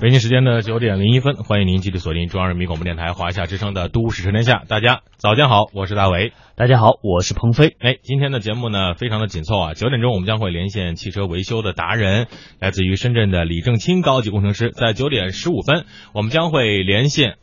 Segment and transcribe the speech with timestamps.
[0.00, 4.58] 北京时间的九点零一分，欢迎您继续锁定中央人民广播电台华夏之声的《都市车天下》。
[4.68, 6.32] 大家早间好，我是大伟。
[6.54, 7.74] 大家好，我是鹏飞。
[7.80, 12.28] 哎，今天的节目呢非常的紧凑啊，九点钟我们将会连线汽车维修的达人，
[12.60, 14.70] 来自于深圳的李正清高级工程师。
[14.70, 17.34] 在九点十五分，我们将会连线。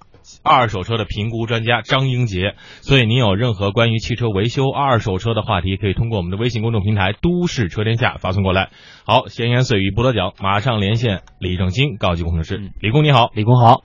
[0.43, 8.69] 二手车的评估专家张英杰，所以您有任何关于汽车维修、二手车的话题，可以通过我们的微信公众平台“都市车天下”发送过来。
[9.05, 12.71] 好，闲言碎语不多讲，马上连线李正清高级工程师。
[12.79, 13.83] 李工你好，李工好。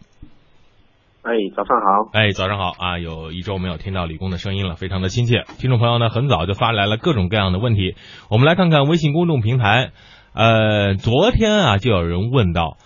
[1.23, 2.11] 哎，早上好。
[2.15, 2.99] 哎，早上好啊！
[2.99, 5.45] 有一周没有听到李工的声音了，非常的亲切。
[5.59, 7.95] 听众朋友呢，很早就发来了各种各样的问题，
[8.31, 9.91] 我们来看看微信公众平台。
[10.33, 12.79] 呃，昨天啊，就有人问到。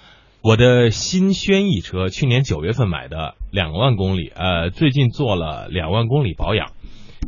[0.45, 6.73] 我的新轩逸车去年九月份买的，两万公里，呃，最近做了两万公里保养，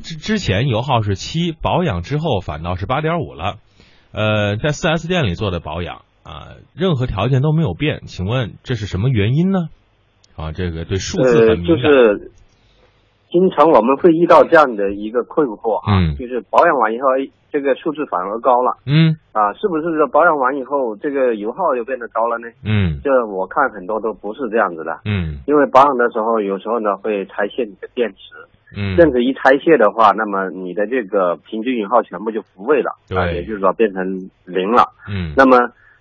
[0.02, 3.54] 之之前油耗是七，保养之后反倒是八点五了，
[4.12, 9.68] 呃，在四 S 店里做的保养啊，任何条件都没有变，请问这是什么原因呢？
[10.36, 11.90] 啊，这个对数字很敏感。
[13.30, 17.06] 经常我们会遇到这样的一个困惑啊，就是保养完以后，
[17.56, 18.76] 这个数字反而高了。
[18.84, 22.48] 嗯，啊，是不是说保养完以后，这个油耗又变得高了呢？
[22.62, 25.00] 嗯，这我看很多都不是这样子的。
[25.06, 28.16] 嗯，因为保养的时候，有时候呢会拆卸你的电池。
[28.76, 32.90] 嗯，电池一拆卸的话，那么你的这个平均油耗全部就复位了。
[33.08, 34.04] 对，也就是说变成
[34.44, 34.92] 零了。
[35.08, 35.56] 嗯，那么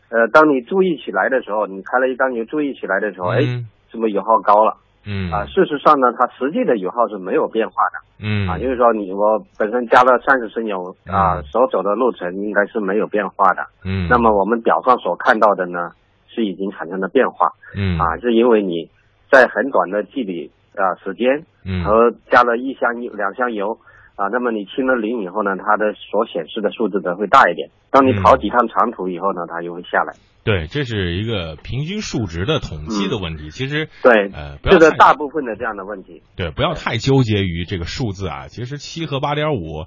[0.09, 3.41] 呃，当你注意起来的时候，你开了一缸油注意起来的时候，哎，
[3.89, 4.75] 是不是油耗高了？
[5.05, 7.99] 嗯啊，事实上呢，它实际的油耗是没有变化的。
[8.19, 13.65] 嗯啊，就是说你我本身加了三十升油啊，所走的路程应该是没有变化的。
[13.83, 15.91] 嗯，那么我们表上所看到的呢，
[16.27, 17.51] 是已经产生了变化。
[17.75, 18.89] 嗯啊，是因为你
[19.31, 23.77] 在很短的距离啊时间嗯和加了一箱油两箱油
[24.15, 27.69] 啊，那么你清了零以后呢，它的所显示的数字呢会大一点。
[27.91, 30.13] 当你跑几趟长途以后呢，它就会下来。
[30.43, 33.49] 对，这是一个平均数值的统计的问题。
[33.49, 36.21] 其实，对，呃，这个大部分的这样的问题。
[36.35, 38.47] 对，不要太纠结于这个数字啊。
[38.47, 39.85] 其实七和八点五。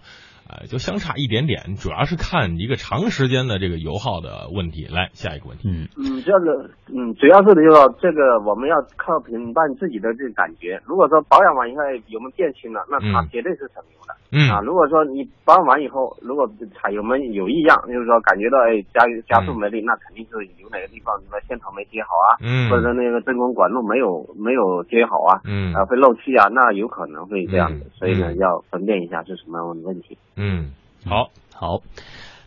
[0.49, 4.87] 呃，就相差一点点，主要是看一个长时间的这个油耗的问题。
[4.89, 5.69] 来，下一个问题。
[5.69, 10.81] 嗯嗯，这个嗯，主要是就是说这个我们要靠评判自己的这个感觉。
[10.87, 14.17] 如果说保养完以后油门变轻了，那它绝对是省油的。
[14.31, 27.85] 嗯啊，如果说你保养完以后，如果踩油门有异样，就是说感觉到哎加加速没力，那肯定是有哪个地方什么线头没接好啊，嗯，或者说那个真空管路没有没有接好啊，嗯，啊会漏气啊，那有可能会这样子。
[27.95, 30.17] 所以呢，要分辨一下是什么问题。
[30.41, 30.71] 嗯，
[31.05, 31.83] 好，好，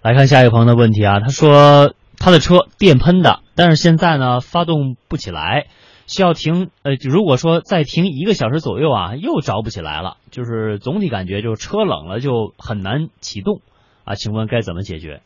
[0.02, 5.68] 来看下一个朋友的问题啊，他说他的车电喷的，但是现在呢发动不起来，
[6.08, 13.60] 需要停，呃，如果说再停一个小时左右啊，又着不起来了，就是总体感觉就是车冷了就很难启动。
[14.06, 15.22] 啊，请问该怎么解决？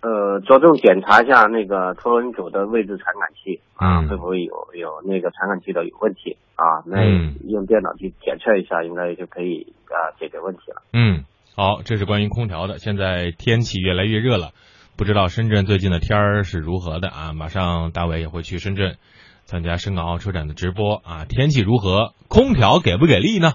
[0.00, 3.60] 呃，着重检查一下那个拖轮组的位置传感器。
[3.74, 6.36] 啊，会不会有有那个传感器的有问题。
[6.54, 6.82] 啊？
[6.86, 7.02] 那
[7.48, 10.82] 用电脑去检测一下，应该就可以啊解决问题了。
[10.92, 11.24] 嗯，
[11.60, 12.78] 好，这是关于空调的。
[12.78, 14.52] 现在天气越来越热了，
[14.96, 17.32] 不知道深圳最近的天儿是如何的啊？
[17.32, 18.96] 马上大伟也会去深圳
[19.44, 21.24] 参加深港澳车展的直播啊。
[21.28, 22.12] 天气如何？
[22.28, 23.54] 空调给不给力呢？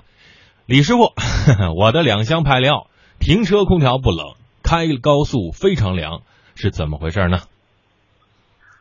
[0.65, 1.13] 李师傅，
[1.79, 2.87] 我的两厢排量
[3.21, 6.23] 停车空调不冷，开高速非常凉。
[6.55, 7.37] 是怎么回事呢？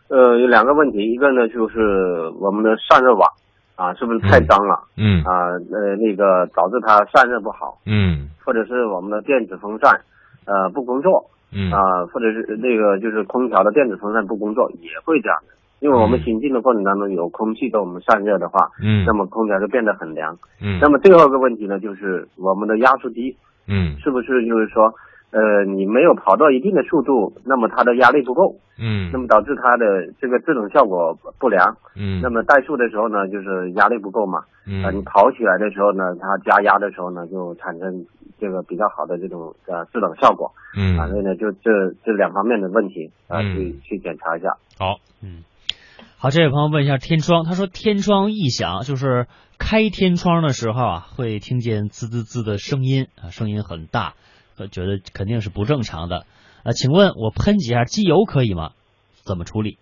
[0.09, 1.79] 呃，有两个问题，一个呢就是
[2.41, 3.29] 我们的散热网
[3.83, 4.79] 啊，是不是太脏了？
[4.97, 7.79] 嗯啊，呃，那个导致它散热不好。
[7.85, 10.01] 嗯，或者是我们的电子风扇
[10.47, 11.27] 呃不工作。
[11.55, 20.39] 嗯啊，或者是那个就是空调的电子风扇不工作也会这样的，因为我们行进的过程当中有空气给我们散热的话，嗯，那么空调就变得很凉。
[20.63, 23.37] 嗯，那么最后一个问题呢，就是我们的压缩机，
[23.69, 24.95] 嗯，是不是就是说？
[25.33, 38.05] 呃，你没有跑到一定的速度，那么它的压力不够，嗯，那么导致它的这个制冷效果不良，嗯，那么怠速的时候呢，就是压力不够嘛，嗯，啊，你跑起来的时候呢，它加压的时候呢，就产生
[38.39, 44.59] 这个比较好的这种呃制冷效果，嗯，啊，所以呢，就这这两方面的问题啊，去去检查一下。
[44.79, 45.45] 好，嗯，
[46.19, 49.29] 好，这位朋友问一下天窗，他说天窗异响，就是
[49.59, 54.13] 开天窗的时候啊，会听见滋滋滋的声音啊，声音很大。
[54.71, 56.25] 觉得肯定是不正常的，
[56.65, 58.71] 啊，请问我喷几下机油可以吗？
[59.25, 59.79] 怎么处理？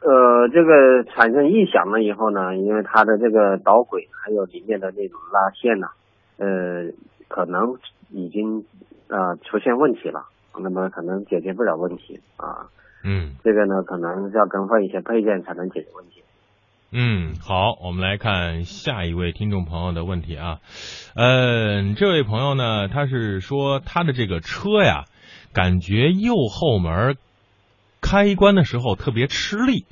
[0.00, 5.88] 呃，这个产生异响了以后呢，因为它的这个导轨还有里面的那种拉线呢，
[6.36, 6.92] 呃，
[7.28, 7.78] 可能
[8.10, 8.64] 已经
[9.08, 10.26] 啊出现问题了，
[10.58, 12.68] 那么可能解决不了问题啊。
[13.04, 16.23] 嗯，这个呢，可能要更换一些配件才能解决问题。
[16.96, 20.60] 嗯，好，我们来看下一位听众朋友的问题啊。
[21.16, 25.02] 呃，这位朋友呢，他是说他的这个车呀，
[25.52, 27.16] 感觉右后门
[28.00, 29.86] 开关的时候特别吃力，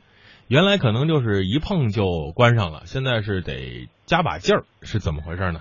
[0.47, 5.59] 原来可能就是一碰就关上了，现在是得加把劲儿，是怎么回事呢？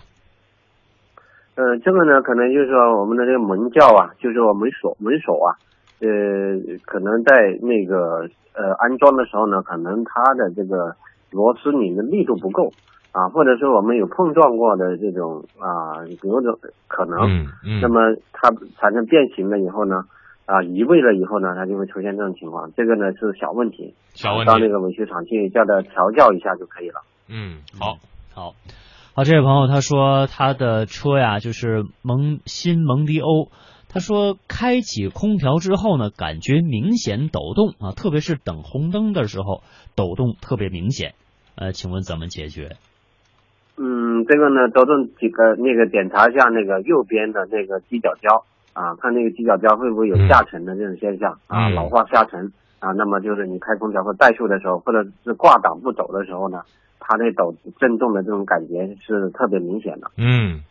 [1.55, 5.57] 呃，这个呢，可能就是说我们的这个门铰啊，就是说门锁门锁啊，
[6.01, 10.95] 呃，可能在那个呃安装的时候呢，可能它的这个
[11.31, 12.71] 螺丝拧的力度不够
[13.11, 20.03] 啊，或者是我们有碰撞过的这种啊有种可能，嗯嗯，那么它产生变形了以后呢，
[20.45, 27.01] 啊移位了以后呢，它就会出现这种情况，这个呢是小问题，小问题，到那个维修厂去叫他调教一下就可以了。
[27.27, 27.97] 嗯，好，
[28.33, 28.53] 好，
[29.13, 33.49] 好，这位朋友他说他的车呀就是蒙新蒙迪欧，
[33.89, 39.63] 他说开启空调之后呢，感觉明显抖动啊，特别是等红灯的时候，
[39.95, 41.13] 抖动特别明显。
[41.61, 42.77] 呃，请问怎么解决？
[43.77, 52.93] 嗯，这个呢，着重几个那个检查一下那个右边的那个机脚胶啊，看那个机脚胶会不会有下沉的这种现象啊，嗯老化下沉啊。
[52.93, 56.63] 那么就是你开空调或怠速的时候，或者是挂档不走的时候呢，
[56.99, 60.09] 它那抖震动的这种感觉是特别明显的。
[60.17, 60.61] 嗯，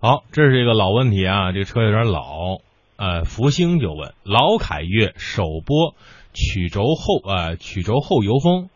[0.00, 2.58] 好，这是一个老问题啊，这个车有点老。
[2.98, 5.94] 呃，福星就问老凯越首波
[6.32, 8.70] 曲轴后呃曲轴后油封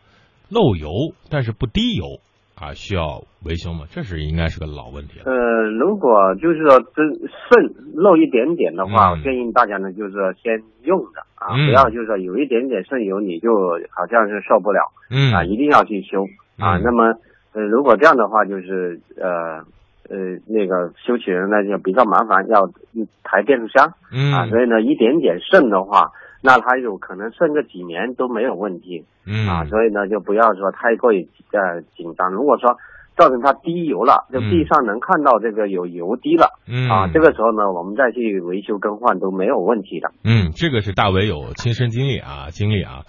[0.51, 2.19] 漏油，但是不滴油
[2.59, 3.85] 啊，需要维修吗？
[3.89, 5.25] 这是应该是个老问题了。
[5.25, 5.33] 呃，
[5.79, 7.09] 如果就是说真
[7.49, 13.49] 渗漏一点点的话，嗯我建议大家呢就是说先用着啊，嗯不要就是说有一点点渗油你就
[13.89, 14.91] 好像是受不了。
[15.09, 16.25] 嗯啊，一定要去修
[16.59, 16.77] 啊。
[16.77, 17.15] 嗯那么，
[17.53, 19.65] 呃，如果这样的话，就是呃
[20.09, 24.45] 呃那个修起人呢就比较麻烦，要一抬变速箱啊。
[24.45, 29.65] 嗯所以呢，一点点渗的话，那它有可能剩个几年都没有问题嗯啊。
[29.65, 32.31] 所以呢，就不要说太过于呃紧张。
[32.31, 32.77] 如果说
[33.17, 40.11] 造成它滴油了，就嗯地上能看到这个有油滴了、嗯啊，这个时候呢，我们再去维修更换都没有问题的。
[40.23, 43.03] 嗯，这个是大伟有亲身经历啊，经历啊。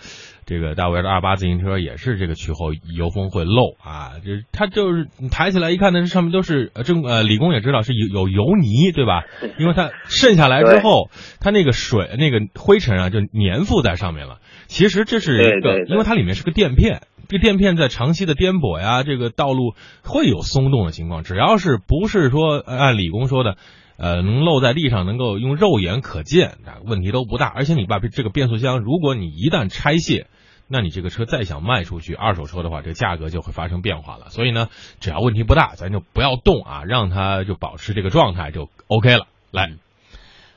[0.52, 9.22] 这个大卫的二八自行车也是这个曲后油封会漏啊，就是它就是你抬起来一看，那这上面都是呃正呃李工也知道是有有油泥对吧？
[9.58, 11.08] 因为它渗下来之后，
[11.40, 14.40] 它那个水那个灰尘啊就粘附在上面了。
[14.66, 21.22] 其实这是一个，因为它里面是个垫片，这个垫片在长期的颠簸呀，这个道路会有松动的情况。
[21.25, 23.56] 只要是不是说呃按李工说的。
[23.99, 27.46] 呃，能漏在地上，能够用肉眼可见，啊，问题都不大。
[27.46, 30.26] 而且你把这个变速箱，如果你一旦拆卸，
[30.73, 34.31] 那你这个车再想卖出去二手车的话，这个价格就会发生变化了。
[34.31, 34.69] 所以呢，
[35.01, 39.27] 只要问题不大，咱就不要动啊，让它就保持这个状态就 OK 了。
[39.51, 39.75] 来，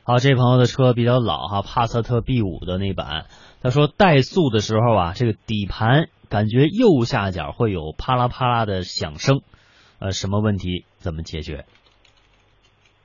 [0.05, 3.25] 好，这位朋友的车比较老哈，帕萨特 B 五的那版。
[3.61, 9.41] 他说怠速的时候啊，这个底盘感觉右下角会有啪啦啪啦的响声，
[9.99, 10.85] 呃，什么问题？
[10.99, 11.65] 怎么解决？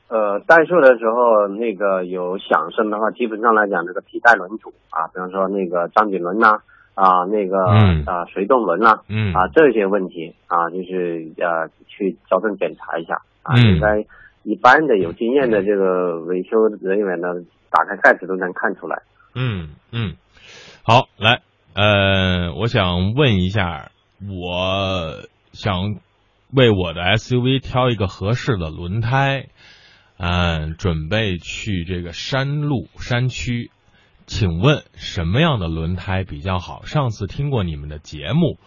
[0.08, 6.62] 呃，怠速的时候，那个有响声的话，基本上来讲，这个皮带轮组啊，比方说那个张紧轮呐、啊，
[7.30, 8.04] 那个嗯。
[8.04, 9.32] 啊水动轮呐、嗯。
[9.32, 13.74] 啊，这些问题啊，就是呃去矫正检查一下啊，嗯。
[13.74, 14.04] 应该
[14.42, 17.28] 一般的有经验的这个维修人员呢，
[17.70, 19.02] 打开盖子都能看出来。
[19.34, 20.14] 嗯嗯，
[20.82, 21.42] 好，来，
[21.74, 23.90] 呃，我想问一下，
[24.28, 25.96] 我想
[26.52, 29.46] 为我的 SUV 挑一个合适的轮胎，
[30.18, 33.70] 嗯，准备去这个山路山区，
[34.30, 36.82] 请问什么样的轮胎比较好？
[36.84, 38.58] 上次听过你们的节目，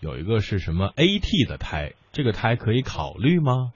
[0.00, 3.70] 有一个是什么 AT 的胎，这个胎可以考虑吗？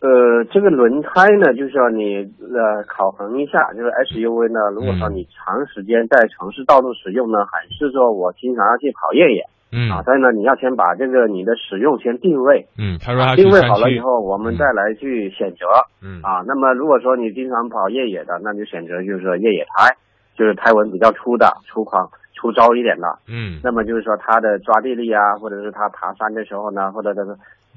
[0.00, 15.66] 呃，这个轮胎呢，就是要你呃考衡一下，就是 SUV 呢，如果说嗯你长时间在城市道路使用呢，还是说我经常要去跑越野嗯啊，所以呢，你要先把这个你的使用先定位，嗯，他说他去定位，好了以后，我们再来去选择、
[16.02, 16.42] 嗯啊。
[16.46, 19.96] 那么如果说你经常跑越野的，那就选择就是说越野胎，
[20.36, 23.06] 就是胎纹比较粗的、粗犷、粗糙一点的。
[23.26, 27.20] 嗯那么就是说它的抓地力啊，或者是它爬山的时候呢，或者是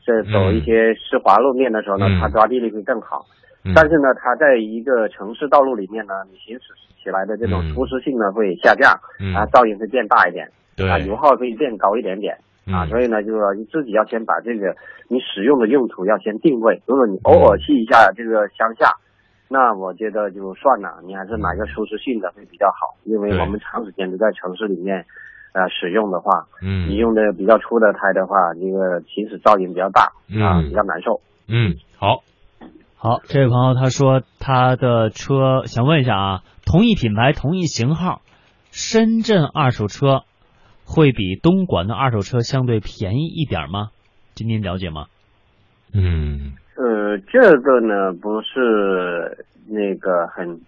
[0.05, 3.25] 是走一些湿滑路面的时候呢，嗯它抓地力会更好。
[3.65, 6.71] 嗯但是呢，它在一个城市道路里面呢，你行驶
[7.03, 12.35] 起来的这种嗯舒适性呢会下降，嗯啊，噪音会变大一点，对啊，油耗可以变高一点点。
[12.71, 14.75] 啊，嗯所以呢，就是说你自己要先把这个
[15.07, 16.83] 你使用的用途要先定位。
[16.85, 18.93] 如果你偶尔去一下这个乡下，
[19.49, 25.07] 那我觉得就算了，你还是买个舒适性的会比较好，因为我们长时间都在城市里面，
[25.53, 30.03] 呃，使用的话，嗯你用的比较粗的胎的话，这个行驶噪音比较大
[30.37, 31.21] 啊，嗯比较难受。
[31.47, 32.21] 嗯，好，
[32.95, 38.21] 好，这位朋友他说他的车想问一下啊，同一品牌同一型号，
[38.69, 40.21] 深圳二手车
[40.89, 43.89] 会比东莞的二手车相对便宜一点吗？
[44.33, 45.05] 这您了解吗？
[45.93, 50.61] 嗯呃，这个呢不是那个很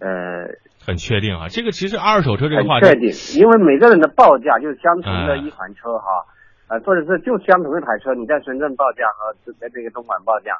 [0.00, 0.48] 呃，
[0.84, 1.48] 很确定啊。
[1.48, 3.10] 这个其实二手车这个话题，确定，
[3.40, 6.26] 因为每个人的报价就是相同的嗯一款车哈，
[6.68, 10.52] 呃，或者是就相同一台车，你在深圳报价和在这个东莞报价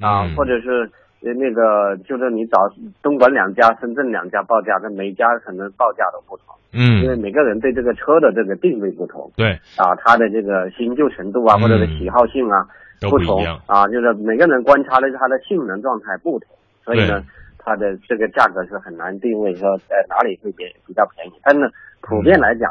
[0.00, 0.90] 啊，嗯或者是
[1.22, 2.58] 呃那个就是你找
[3.02, 7.02] 东莞两家、深圳两家报价，那每家可能报价都不同，嗯。
[7.02, 12.66] 因为嗯，每个人对这个车的这个定位不同对，啊，他的这个新旧程度啊，嗯或者是喜好性啊
[13.00, 13.42] 都不同。
[13.66, 16.48] 啊，就是每个人观察的它的性能状态不同，
[16.84, 17.22] 所以呢，
[17.58, 21.32] 它的这个价格是很难定位说在哪里会比比较便宜。
[21.42, 21.70] 但是
[22.02, 22.70] 普遍来讲，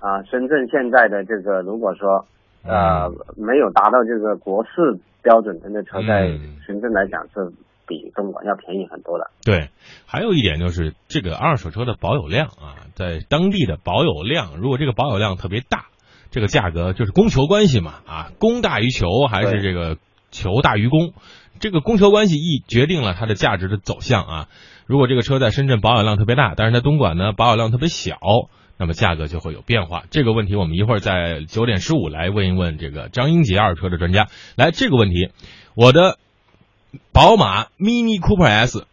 [0.00, 2.24] 啊，深圳现在的这个如果说
[2.66, 6.58] 呃没有达到这个国四标准的那车，在嗯。
[6.66, 7.40] 深圳来讲是
[7.86, 9.30] 比东莞要便宜很多的。
[9.44, 9.70] 对，
[10.06, 15.86] 还有一点就是这个二手车的保有量啊，在当地的保有量，如果这个保有量特别大，
[16.30, 19.98] 这个价格就是供求关系嘛啊，供大于求还是这个
[20.30, 21.12] 求大于供，
[21.60, 24.48] 这个供求关系一决定了它的价值的走向啊。
[24.86, 28.18] 如果这个车在深圳保有量特别大，但是在东莞呢保有量特别小，
[28.76, 30.02] 那么价格就会有变化。
[30.10, 34.26] 这个问题我们一会儿在九点十五来问一问这个张英杰二手车的专家。
[34.56, 35.30] 来，这个问题，
[35.76, 36.18] 我的
[37.12, 38.86] 宝马 Mini Cooper S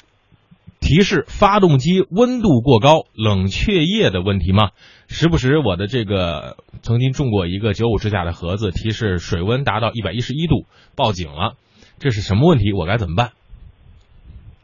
[0.79, 4.69] 提示发动机温度过高、冷却液的问题吗？
[5.07, 10.65] 时不时我的这个曾经中过一个九五支架的盒子，提示水温达到一百一十一度，
[10.95, 11.53] 报警了，
[11.99, 12.73] 这是什么问题？
[12.73, 13.29] 我该怎么办？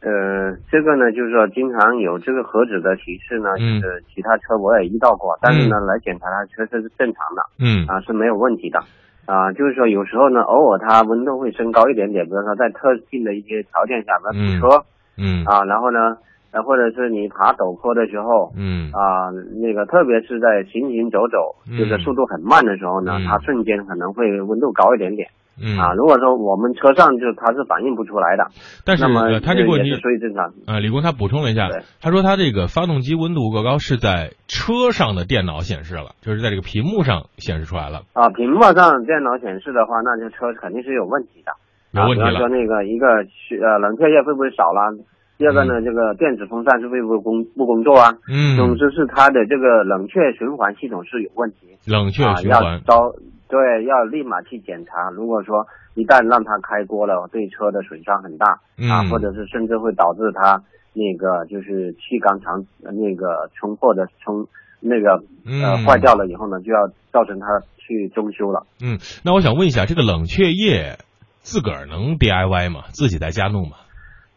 [0.00, 7.42] 呃，这个呢，就是说经常有这个盒子的提示呢，嗯就是其他车我也遇到过，但是呢，来检查它车这是正常的。
[7.58, 8.80] 嗯啊是没有问题的。
[9.28, 14.84] 啊，就是说有时候呢，偶尔它温度会升高一点点，比如说在特定的一些条件下，比如堵车、
[15.18, 15.44] 嗯。
[15.44, 16.16] 啊，然后呢，
[16.50, 18.52] 呃，或者是你爬陡坡的时候。
[18.56, 18.90] 嗯。
[18.90, 19.28] 啊，
[19.60, 22.00] 那个特别是在行行走走，就是嗯。
[22.00, 23.26] 速度很慢的时候呢，嗯。
[23.26, 25.28] 它瞬间可能会温度高一点点
[25.60, 25.92] 嗯啊。
[25.94, 28.50] 如果说我们车上就它是反应不出来的，
[28.84, 30.52] 但是那么呃他这个问题也是属于正常。
[30.66, 31.68] 呃，李工他补充了一下，
[32.00, 38.74] 他说他这个发动机温度过高是在车上的电脑显示了，就是在这个屏幕上显示出来了，啊，屏幕上
[39.04, 41.52] 电脑显示的话，那就车肯定是有问题的。
[41.92, 42.48] 有问题说。
[42.48, 44.98] 那个一个是呃冷却液会不会少了？
[45.38, 48.18] 第二个呢，这个电子风扇是会不会工不工作啊？
[48.28, 53.14] 嗯总嗯，之是它的这个冷却循环系统是有问题冷却啊，要循环，招
[53.48, 55.10] 对要立马去检查。
[55.10, 58.46] 如果说一旦让它开锅了，对车的损伤很大
[58.88, 60.62] 啊，嗯或者是甚至会导致它
[60.92, 64.46] 那个就是气缸长呃那个冲破的冲
[64.80, 67.46] 那个呃嗯坏掉了以后呢，就要造成它
[67.78, 68.66] 去中修了。
[68.82, 70.98] 嗯，那我想问一下，这个冷却液
[71.40, 72.84] 自个儿能 DIY 吗？
[72.92, 73.76] 自己在家弄吗？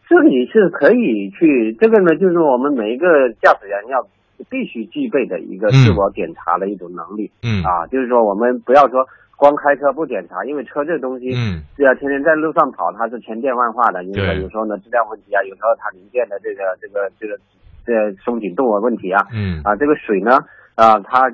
[0.08, 4.06] 这里是可以去，这个呢，就是我们每一个驾驶员要
[4.48, 5.84] 必须具备的一个嗯。
[5.84, 7.62] 自我检查的一种能力、嗯。
[7.62, 9.06] 啊，就是说我们不要说
[9.36, 11.62] 光开车不检查，因为车这东西，嗯。
[11.76, 17.38] 是要天天在路上跑，它是千变万化的，因为对有时候呢质量问题啊，有时候它零件的这个这个这个
[17.84, 19.60] 这个松紧度的问题啊，嗯。
[19.64, 20.38] 啊，这个水呢，
[20.74, 21.30] 啊，它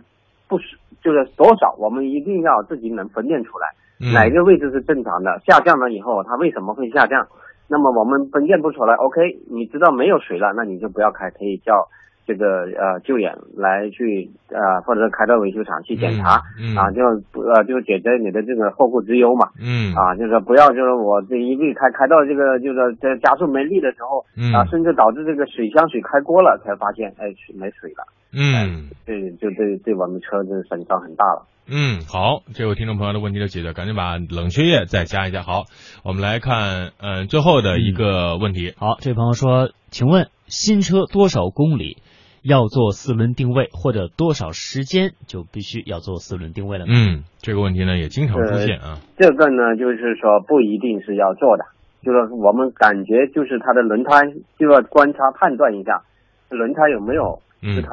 [0.49, 3.69] 不是就是多少，我们一定要自己能分辨出来。
[4.00, 4.12] 嗯。
[4.12, 7.27] 哪个位置是正常的，下降了以后它为什么会下降？
[7.71, 11.87] 那么我们分辨不出来，OK，你知道没有水了，那你就不要开，可以叫
[12.29, 17.01] 这个呃救援来去呃，或者是开到维修厂去检查、嗯嗯啊，就
[17.41, 19.49] 呃就解决你的这个后顾之忧嘛。
[19.57, 28.05] 嗯啊，就是说不要就是我这一路开开到这个就是说这加速没力的时候、嗯啊，甚至导致这个水箱水开锅了，才发现哎水没水了，
[28.37, 31.49] 嗯这就对对我们车子损伤很大了。
[31.71, 35.43] 嗯，好，这位听众朋友的问题就解决，赶紧把冷却液再加一加。
[35.43, 35.65] 好，
[36.03, 41.99] 我们来看，嗯、最后的一个问题，好，这位朋友说，请问新车多少公里
[42.42, 46.92] 要做四轮定位，或者多少时间就必须要做四轮定位了呢？
[46.95, 51.64] 嗯，这个问题呢也经常出现啊，这个呢，就是说不一定是要做的，
[52.02, 54.23] 就是我们感觉就是它的轮胎
[54.59, 56.02] 就要观察判断一下，
[56.50, 57.75] 轮胎有没有嗯。
[57.75, 57.90] 失胎、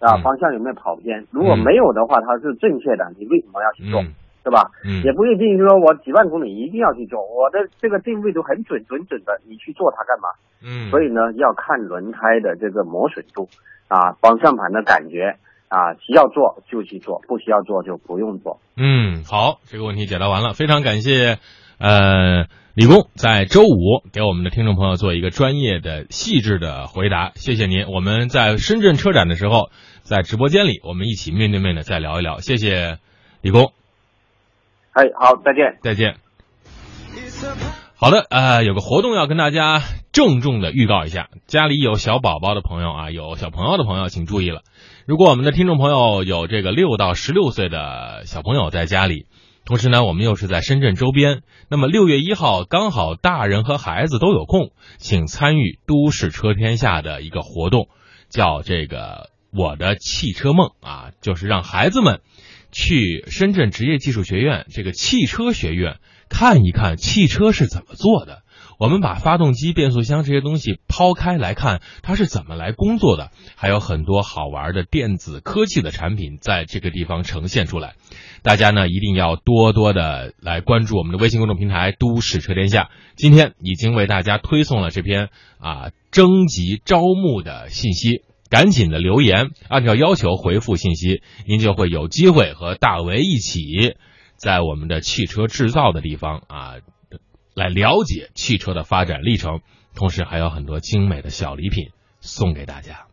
[0.00, 1.26] 啊，嗯方向有没有跑偏。
[1.30, 4.12] 如果没有的话，它是正确的，你为什么要去做，嗯。
[4.44, 4.70] 是吧？
[4.84, 5.02] 嗯。
[5.02, 10.28] 也不一定说我几万公里一定要去做，我的这个定位都很准准准的，你去做它干嘛？
[10.62, 13.48] 嗯，所以呢，要看轮胎的这个磨损度
[13.88, 18.60] 啊，方向盘的感觉啊，需要做就去做，不需要做就不用做。
[18.76, 21.38] 嗯，好，这个问题解答完了，非常感谢，
[21.78, 27.86] 呃，李工在周五给我们的听众朋友做一个专业的、细致的回答，谢谢您。
[27.88, 29.70] 我们在深圳车展的时候，
[30.02, 32.98] 在直播间里，我们一起面对面的再聊一聊，谢谢
[33.40, 33.72] 李工，
[34.92, 35.78] 哎，好，再见。
[35.82, 36.16] 再见。
[38.00, 44.62] 好的，呃，有个活动要跟大家郑重的预告一下，家里有小宝宝的朋友啊，有小朋友的朋友请注意了。
[45.04, 49.26] 如果我们的听众朋友有这个六到十六岁的小朋友在家里，
[49.64, 51.42] 同时呢，我们又是在深圳周边。
[51.68, 57.88] 那么六月一号刚好大人和孩子都有空，请参与都市车天下的一个活动，
[58.28, 62.20] 叫这个我的汽车梦啊，就是让孩子们
[62.70, 65.96] 去深圳职业技术学院这个汽车学院
[66.28, 68.42] 看一看汽车是怎么做的。
[68.78, 77.94] 我们把发动机、变速箱这些东西抛开来看，它是怎么来工作的，还有很多好玩的电子科技的产品在这个地方呈现出来。
[78.42, 82.88] 大家呢一定要多多的来关注我们的微信公众平台“都市车天下”。
[83.16, 93.60] 今天已经为大家推送了这篇啊征集招募的信息，赶紧的留言，按照要求回复信息，您就会有机会和大为一起
[94.38, 96.76] 在我们的汽车制造的地方啊。
[97.54, 99.62] 来了解汽车的发展历程，
[99.96, 101.88] 同时还有很多精美的小礼品
[102.20, 103.06] 送给大家。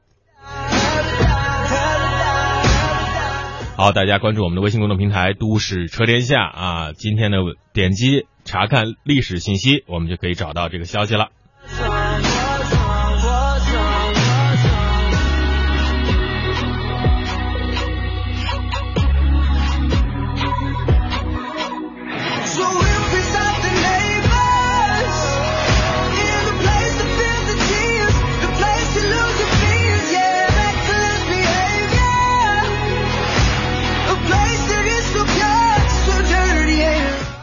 [3.75, 7.39] 好，大家关注我们的微信公众平台“都市车天下”啊，今天的
[7.73, 11.29] 点击查看历史信息，我们就可以找到这个消息了。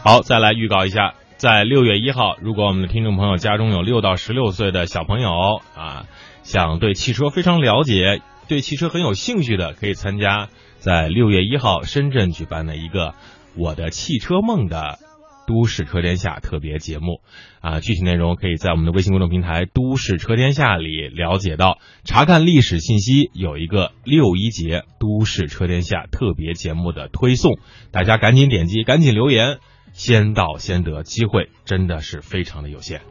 [0.05, 5.31] 好，再来预告一下，在六月一号，如果我们的听众朋友家中有六到十六岁的小朋友
[5.77, 6.07] 啊，
[6.43, 13.11] 想对汽车非常了解，对汽车很有兴趣的，可以参加在六月一号深圳举办的一个
[13.55, 14.99] 《我的汽车梦》的
[15.47, 17.21] 都市车天下特别节目
[17.61, 17.79] 啊。
[17.79, 21.77] 具体内容可以在我们的微信公众平台“都市车天下”里了解到。
[22.03, 27.57] 查看历史信息，有一个六一节都市车天下特别节目的推送，
[27.93, 29.59] 大家赶紧点击，赶紧留言。
[29.93, 33.01] 先到先得，机会真的是非常的有限。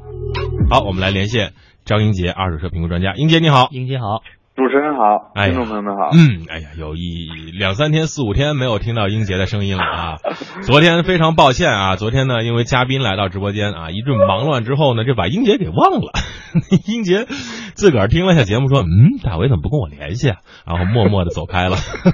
[0.69, 1.53] 好，我们来连线
[1.85, 3.15] 张英杰，二手车评估专家。
[3.15, 4.23] 英杰你好，英杰好。
[4.55, 6.11] 主持人好，听众朋友们好。
[6.13, 10.17] 嗯，哎呀，有一两三天、四五天没有听到英杰的声音了啊！
[10.63, 16.13] 昨天非常抱歉啊，昨天呢，因为嘉宾来到直播间啊，一顿忙乱之后呢，就把英杰给忘了。
[16.87, 17.27] 英杰
[17.75, 21.77] 自个儿听了下节目，说：“嗯，大伟怎么不跟我联系啊？”然后默默的走开了。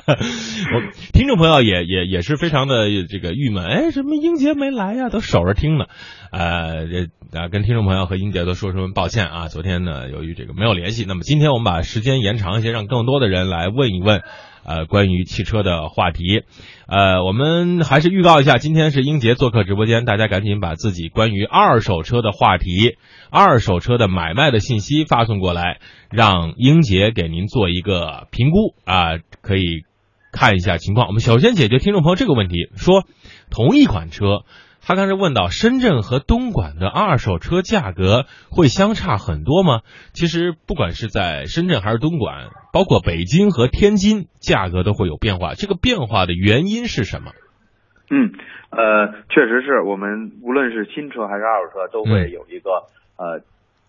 [0.00, 0.82] 我
[1.12, 5.08] 听众朋友也也也是非常的这个郁闷，哎，什么英杰没来呀？
[5.08, 5.86] 都守着听呢。
[6.30, 9.48] 呃，这啊，跟听众朋友和英杰都说声抱歉啊。
[9.48, 14.22] 昨天呢，由于这个没有联系，那么今天我们把时间延长一些，让更多的人来问一问，
[14.66, 16.42] 呃，关于汽车的话题。
[16.88, 22.96] 呃，我们还是预告一下，今天是英杰做客直播间，大家赶紧把自己关于二手车的话题、
[23.30, 25.78] 二手车的买卖的信息发送过来，
[26.10, 29.84] 让英杰给您做一个评估啊，可以
[30.32, 31.06] 看一下情况。
[31.06, 33.04] 我们首先解决听众朋友这个问题，说
[33.50, 34.44] 同一款车。
[34.86, 39.80] 他刚才问到深圳和东莞的二手车价格会相差很多吗？
[40.12, 45.54] 其实不管是在深圳还是东莞，包括北京和天津，价格都会有变化。
[45.54, 47.32] 这个变化的原因是什么？
[48.12, 48.30] 嗯，
[48.70, 52.70] 呃，确实是我们无论是新车还是二手车，都会有一个
[53.18, 53.42] 呃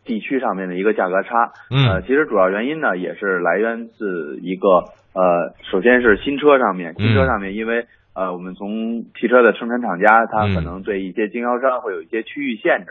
[0.04, 1.30] 地区上面的一个价格差。
[1.70, 4.68] 嗯，呃其实主要原因呢，也是来源自一个
[5.14, 7.86] 呃，首先是新车上面，新车上面因为。
[8.18, 12.90] 呃，我们从汽车的生产厂家，它可能对一些经销商会有一些区域限制，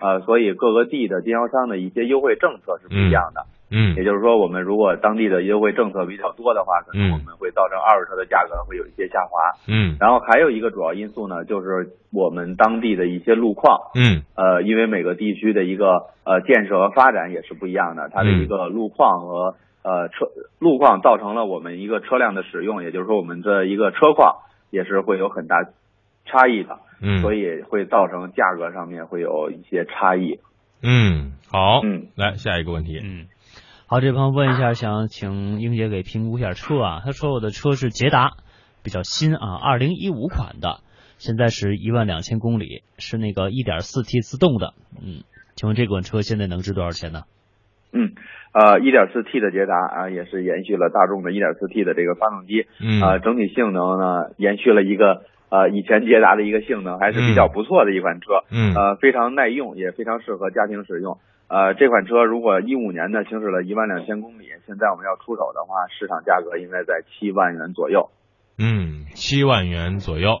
[0.00, 3.46] 呃，所以各个地的经销商的一些优惠政策是不一样的。
[3.72, 9.40] 嗯，也就是说，我们如果当地的优惠政策比较多的话，可能我们会造成二手车的价格会有一些下滑。
[9.66, 13.90] 嗯，然后还有一个主要因素呢，就是我们当地的一些路况。
[13.96, 20.26] 嗯，呃，因为每个地区的一个呃建设和发展也是不一样的，它的一个路况和呃车
[20.60, 24.36] 路况造成了我们一个车辆的使用，也就是说我们的一个车况。
[24.70, 25.56] 也是会有很大
[26.24, 30.40] 差异的，嗯，所以会造成价格上面会有一些差异。
[30.82, 33.26] 嗯，好，嗯，来下一个问题，嗯，
[33.86, 37.02] 好，这朋友问一下，想请英姐给评估一下车啊。
[37.04, 38.32] 他说我的车是捷达，
[38.82, 40.80] 比较新啊，二零一五款的，
[41.18, 47.24] 现在是一万两千公里，是那个一点四 T 自动的，嗯，请问这款车现在能值多少钱呢？
[47.92, 48.12] 嗯。
[48.52, 61.18] 呃，一点四 T 的捷达啊，也是延续了大众的一点四 T 的这个发动机，嗯，啊，整体性能呢，延续了一个呃以前捷达的一个性能，还是比较不错的一款车，嗯，呃，非常耐用，也非常适合家庭使用。
[61.46, 68.10] 呃，这款车如果一五年呢行驶了一万两千公里，现在我们要出手的话，市场价格应该在七万元左右。
[68.58, 70.40] 嗯，七万元左右。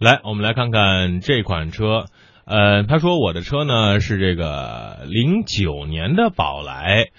[0.00, 2.06] 来，我们来看看这款车。
[2.46, 7.10] 呃，他说我的车呢是这个零九年的宝来。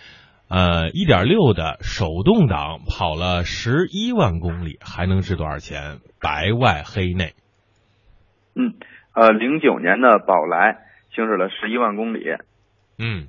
[0.47, 5.97] 呃，一点六的手动挡跑了十一万公里，还能值多少钱？
[6.21, 7.33] 白外黑内。
[8.53, 8.75] 嗯，
[9.13, 10.85] 呃，零九年的宝来
[11.15, 12.23] 行驶了十一万公里。
[12.99, 13.27] 嗯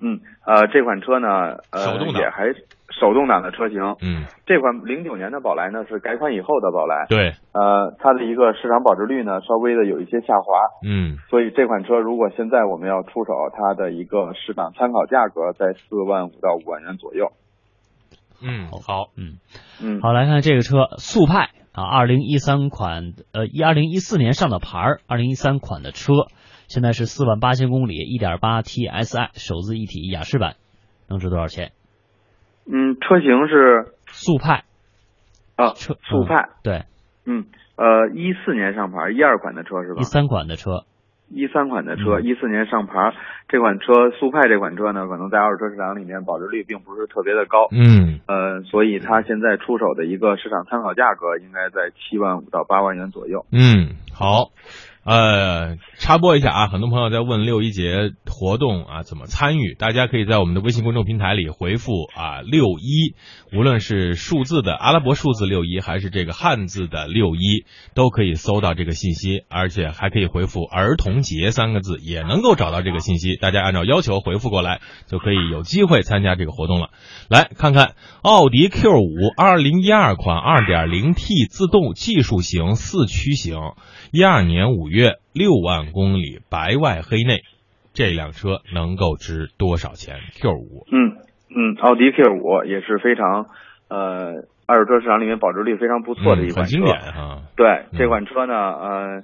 [0.00, 2.52] 嗯，呃，这款车呢，呃，手动挡也还
[3.00, 3.82] 手动挡的车型。
[4.00, 7.06] 嗯，这款零九年的宝来呢是改款以后的宝来。
[7.08, 10.54] 对，呃，它的一个市场保值率呢稍微的有一些下滑。
[10.86, 17.32] 嗯所以这款车如果现在我们要出手，它的一个市场参考价格在四万五到五万元左右。
[18.40, 19.38] 嗯，好，嗯，
[19.82, 26.12] 嗯，好，来看这个车速派啊，二零一三款，呃，一二零一四年上的牌儿，二零一三款的车，
[26.68, 30.56] 现在是四万八千公里，一点八 TSI 手自一体雅士版，
[31.08, 31.72] 能值多少钱？
[32.70, 34.64] 嗯，车型是速派
[35.56, 36.34] 啊，车速派。
[36.36, 36.82] 嗯对，
[37.24, 40.04] 嗯，呃，一四年上牌，一二款的车是吧一？
[40.04, 40.84] 三款的车，
[41.30, 43.14] 一三款的车，嗯一四年上牌，
[43.48, 47.68] 这款车速派这款车呢，可能在二手车市场里面保值率并不是特别的高。
[47.72, 53.46] 嗯呃，所以它现在出手的一个市场参考价格应该在七万五到八万元左右。
[53.52, 54.52] 嗯，好。
[55.08, 63.14] 呃，插播一下啊，很多朋友在问六一节活动啊怎么参与，大家可以在我们的微信公众平台里回复啊六一，
[63.56, 73.36] 无论是数字的阿拉伯数字六一，还是这个汉字的六一，都可以搜到这个信息，而且还可以回复儿童节三个字，也能够找到这个信息。
[73.36, 76.90] 大家按照要求回复过来，就可以有机会参加这个活动了。
[77.30, 83.56] 来看看奥迪 Q 五二零一二款二点零 T 自动技术型四驱型。
[84.10, 84.97] 一二年五月
[85.32, 87.42] 六万公里白外黑内，
[87.92, 91.16] 这辆车能够值多少钱？Q 五，嗯
[91.50, 93.46] 嗯，奥迪 Q 五也是非常
[93.88, 96.76] 呃二手车市场里面保值率非常不错的一款车。
[96.78, 97.42] 嗯很经典哈。
[97.56, 99.22] 对嗯这款车呢，呃，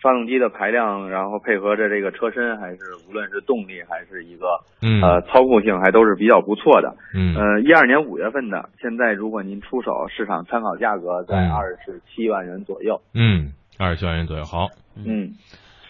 [0.00, 2.78] 发动机的排量，然后配合着这个车身，还是
[3.08, 4.46] 无论是动力还是一个
[4.80, 6.96] 嗯呃操控性，还都是比较不错的。
[7.14, 13.00] 嗯呃，一二年五月份的，现在如果您出手，市场参考价格在嗯二十七万元左右。
[13.12, 14.44] 嗯，二十七万元左右。
[14.44, 14.68] 好，
[15.06, 15.34] 嗯。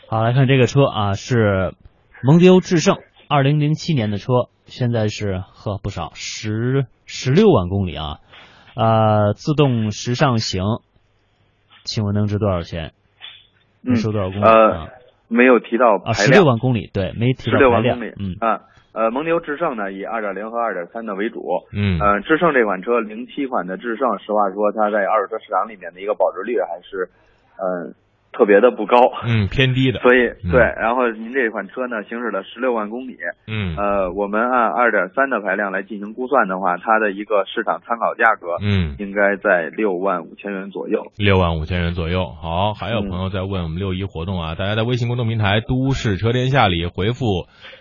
[0.09, 1.75] 好，来看这个车啊，是
[2.23, 2.97] 蒙迪欧致胜，
[3.29, 4.33] 二零零七年的车，
[4.65, 8.19] 现在是呵不少，十十六万公里啊，
[8.75, 10.63] 呃，自动时尚型，
[11.85, 12.87] 请问能值多少钱？
[12.87, 12.93] 嗯
[13.81, 14.45] 能收多少公里？
[14.45, 14.89] 呃啊。
[15.29, 16.43] 没有提到啊，十六。
[16.43, 17.83] 万公里，对，没提十到排量。
[17.83, 18.37] 六万公里，，嗯。
[18.41, 22.01] 啊，呃，蒙迪欧致胜呢，以二点零和二点三的为主，嗯。
[22.01, 27.11] 呃，致胜这款车，零七款的致胜，实话说，它在二手车市场里面的一个保值率还是，
[27.61, 27.93] 呃，
[28.39, 29.99] 特别的不高，嗯，偏低的。
[29.99, 33.17] 所以嗯对，然后您这款车呢，行驶了十六万公里，
[33.49, 41.11] 嗯呃，我们按二点三的排量来进行估算的话，它的一个市场参考价格嗯，应该在六万五千元左右。
[41.17, 42.27] 六万五千元左右。
[42.41, 47.27] 好，还有朋友在问我们六一活动啊，大家在微信公众平台“都市车天下”里回复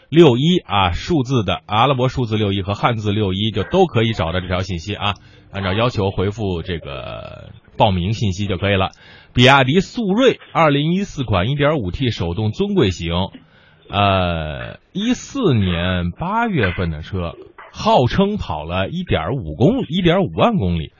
[0.09, 5.13] 六一啊，数字的阿拉伯数字六一和汉字六一，就都可以找到这条信息啊。
[5.53, 8.89] 按照要求回复这个报名信息就可以了。
[9.37, 13.13] 比亚迪速锐二零一四款一点五 T 手动尊贵型，
[13.87, 17.35] 呃，一四年八月份的车，
[17.71, 20.91] 号称跑了一点五公一点五万公里，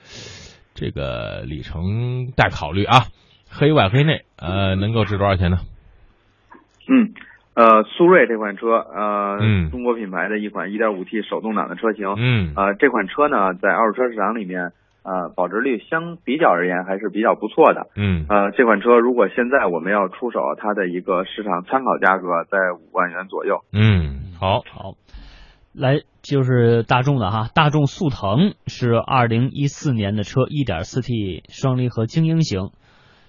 [0.76, 3.06] 这个里程待考虑啊。
[3.50, 5.56] 黑外黑内，呃，能够值多少钱呢？
[6.86, 7.14] 嗯，
[7.54, 14.70] 呃，速锐这款车，呃，嗯中国品牌的一款 1.5T 手动挡的车型，嗯呃，这款车呢，在二手车市场里面，
[15.08, 17.86] 呃，保值率相比较而言还是比较不错的。
[17.96, 23.60] 嗯呃，这款车如果现在我们要出手，它的一个市场参考价格在五万元左右。
[23.72, 24.98] 嗯，好，好，
[25.72, 32.68] 来就是大众的哈，大众速腾是二零一四年的车，一点四 T 双离合精英型，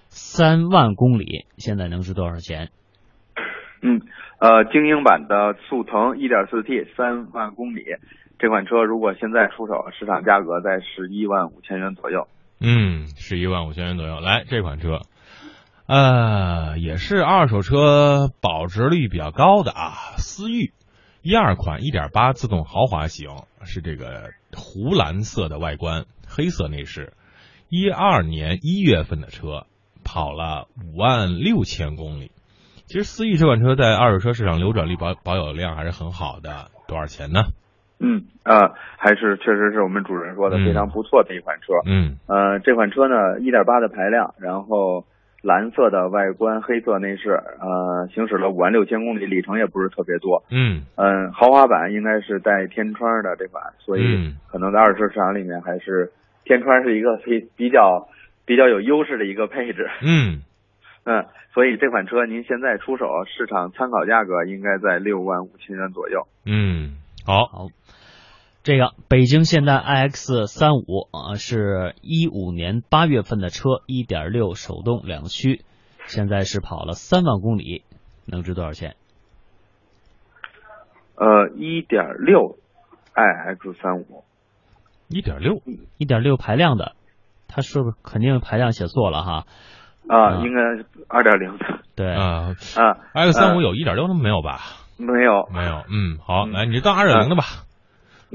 [0.08, 2.68] 三万公里，现在能值多少钱？
[3.80, 4.02] 嗯，
[4.38, 7.84] 呃，精英版的速腾一点四 T 三万公里，
[8.40, 12.26] 这款车如果现在出手，市场价格在十一万五千元左右。
[12.58, 14.18] 嗯，十一万五千元左右。
[14.18, 15.00] 来，这款车，
[15.86, 20.72] 呃，也是二手车保值率比较高的啊，思域
[21.20, 23.28] 一二款一点八自动豪华型，
[23.62, 27.12] 是这个湖蓝色的外观，黑色内饰，
[27.68, 29.66] 一二年一月份的车，
[30.02, 32.32] 跑了五万六千公里。
[32.86, 37.42] 其实思域这款车在二手车市场流转率保保有量还是很好的，多少钱呢？
[38.00, 41.74] 嗯，呃，还是确实是我们主人说的嗯非常不错的一款车。
[41.86, 45.04] 嗯呃，这款车呢一点八的排量，然后
[45.42, 50.42] 蓝色的外观，黑色内饰，呃，行驶了五万六千公里，里程也不是特别多。
[50.50, 56.10] 嗯嗯，豪华版应该是带天窗的这款，所以嗯可能在二手车市场里面还是
[56.44, 58.08] 天窗是一个非比较
[58.46, 59.88] 比较有优势的一个配置。
[60.02, 60.42] 嗯
[61.04, 66.26] 嗯，所以这款车您现在出手，市场参考价格应该在六万五千元左右。
[66.44, 67.66] 嗯，好，好，
[68.70, 75.64] 这个北京现代 iX 三五啊，是一五年八月份的车，一点六手动两驱，
[76.06, 77.82] 现在是跑了三万公里，
[78.26, 78.94] 能值多少钱？
[81.16, 82.58] 呃，一点六
[83.12, 84.22] iX 三五，
[85.08, 85.60] 一点六，
[85.98, 86.92] 一点六排量的，
[87.48, 89.46] 他是不是肯定排量写错了哈？
[90.06, 91.64] 啊，嗯应该是二点零的
[91.96, 94.60] 对，啊啊，，X 三五呃有一点六的吗没有吧？
[94.96, 97.42] 没有，没有，嗯，好，嗯来，你就当二点零的吧。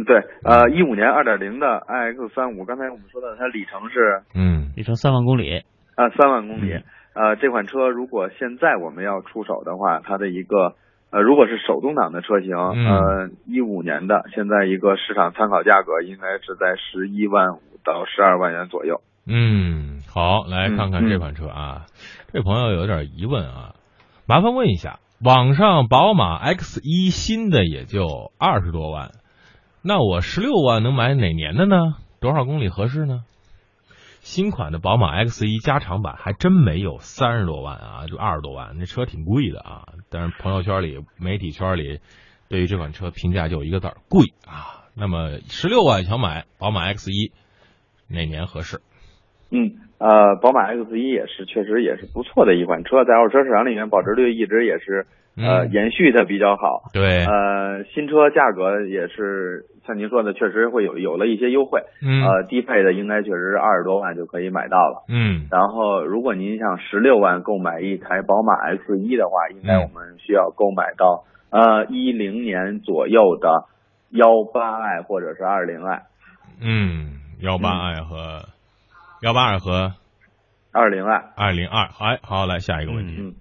[0.04, 4.74] 对，呃，一五年二点零的 iX 三五，刚才我们说的它里程是嗯。
[4.76, 5.64] 里程三万公里，
[5.96, 6.74] 啊三万公里。
[6.74, 10.76] 嗯，呃，这款车如果现在我们要出手的话，它的一个
[11.12, 12.86] 呃，如果是手动挡的车型，嗯。
[12.86, 19.00] 呃，一五年的，现在一个市场参考价格应该是在十一万五到十二万元左右。
[19.28, 21.86] 嗯，好，来嗯看看这款车啊。
[22.34, 23.76] 这朋友有点疑问啊，
[24.28, 28.06] 麻烦问一下，网上宝马 X 一新的也就
[28.38, 29.12] 二十多万，
[29.88, 31.76] 那我十六万能买哪年的呢？
[32.20, 33.24] 多少公里合适呢？
[34.22, 39.84] 新款的宝马 X 一加长版还真没有三十多万啊，就二十多万，那车挺贵的啊。
[40.10, 42.00] 但是朋友圈里、媒体圈里
[42.50, 44.90] 对于这款车评价就一个字儿贵啊。
[44.96, 47.32] 那么十六万想买宝马 X 一，
[48.12, 48.82] 哪年合适？
[49.52, 49.70] 嗯，
[50.00, 55.06] 呃，宝马 X 一也是确实也是不错的一款车，在二手车市场里面保值率一直也是
[55.38, 56.84] 呃嗯延续的比较好。
[56.94, 61.82] 对，呃，新车价格也是像您说的，确实会有有了一些优惠。
[62.02, 65.04] 嗯呃，低配的应该确实二十多万就可以买到了。
[65.10, 73.66] 嗯然后，如果您想十六万购买一台宝马 X 一的话，应该嗯我们需要购买到呃一零年左右的
[74.12, 76.04] 幺八 i 或者是二零 i。
[76.62, 78.46] 嗯，幺八 i 和
[79.22, 79.94] 幺八二和
[80.72, 83.16] 二零 i，二零二，哎，好，来下一个问题。
[83.20, 83.36] 嗯，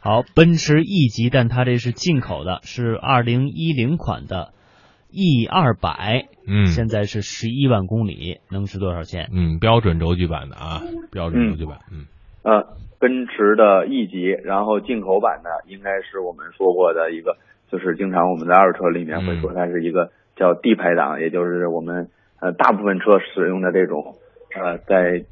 [0.00, 4.52] 好，奔驰 E 级，但它这是进口的，是二零一零款的
[5.10, 6.66] E 二百，嗯。
[6.66, 9.28] 现在是十一万公里，能值多少钱？
[9.32, 12.06] 嗯，标准轴距版的啊，标准轴距版，嗯。
[12.44, 17.36] 呃，奔驰的 E 级，然后进口版的应该是我们说过的一个，
[17.70, 22.08] 就是经常我们在二手车里面会说它是一个叫 D 排档，也就是我们
[22.40, 24.14] 呃大部分车使用的这种
[24.54, 25.24] 呃在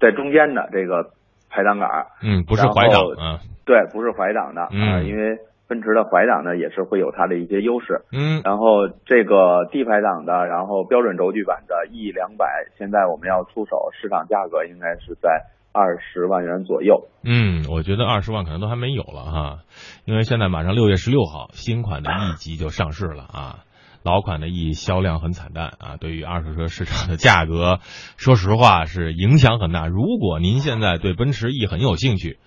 [0.00, 1.12] 在中间的这个
[1.48, 1.88] 排档杆，
[2.22, 8.02] 嗯，不是怀档嗯，对，不是怀档的啊、嗯因为奔驰的怀档呢也是会有它的一些优势。
[8.12, 12.46] 嗯然后这个 D 排档的，然后标准轴距版的 E 两百，
[12.78, 17.08] 现在我们要出手，市场价格应该是在二十万元左右。
[17.24, 19.58] 嗯，我觉得二十万可能都还没有了哈，
[20.04, 23.64] 因为现在马上六月十六号，新款的 E 级就上市了啊。
[24.06, 27.80] 老款的 E 销量很惨淡啊，对于二手车市场的价格，
[28.16, 29.88] 说实话是影响很大。
[29.88, 32.38] 如果您现在对奔驰 E 很有兴趣，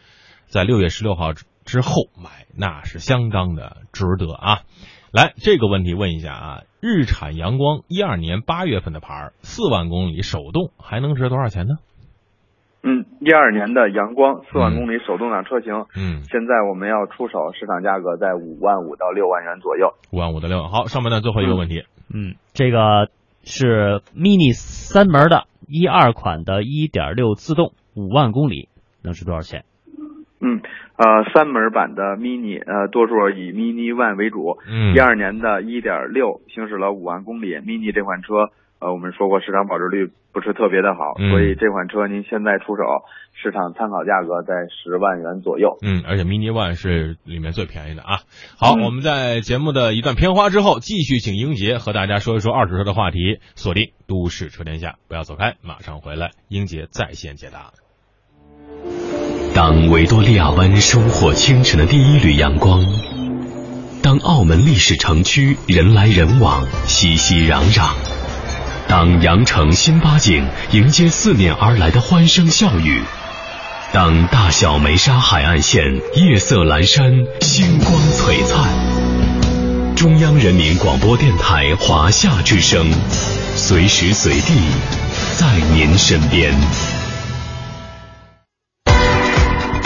[0.45, 4.61] 在六月十六号之之后买，那是相当的值得啊。
[5.11, 11.75] 来，这个问题问一下啊，日产阳光一二年八月份的牌，四万公里手动，还能值多少钱呢？
[12.81, 19.93] 嗯，一二年的阳光四万公里手动挡车型，嗯，现在我们要出手，市场价格在五万五到六万元左右。
[20.11, 20.69] 五万五到六万。
[20.69, 21.83] 好，上半段最后一个问题。
[22.13, 23.09] 嗯，这个
[23.43, 28.69] 是 Mini 三门的一二款的1.6自动，五万公里，
[29.03, 29.65] 能值多少钱？
[30.41, 30.61] 嗯，
[30.95, 34.57] 呃，三门版的 Mini，呃，多数以 Mini One 为主。
[34.65, 42.83] 嗯，一二年的1.6行驶了五万公里，Mini 这款车，呃，我们说过市场保值率不是特别的好，嗯所以这款车您现在出手，
[43.35, 45.75] 市场参考价格在十万元左右。
[45.81, 48.23] 嗯，而且 Mini One 是里面最便宜的啊。
[48.57, 57.71] 好，嗯我们在节目的一段片花之后，继续请英杰和大家说一说二手车的话题，锁定都市车天下，不要走开，马上回来，英杰在线解答。
[59.53, 62.79] 当维多利亚湾收获清晨的第一缕阳光，
[64.01, 67.91] 当澳门历史城区人来人往、熙熙攘攘，
[68.89, 73.03] 当羊城新八景迎接四面而来的欢声笑语，
[73.93, 82.91] 当大小梅沙海岸线夜色阑珊、星光璀璨，中央人民广播电台华夏之声，
[83.55, 84.55] 随时随地
[85.37, 86.98] 在您身边。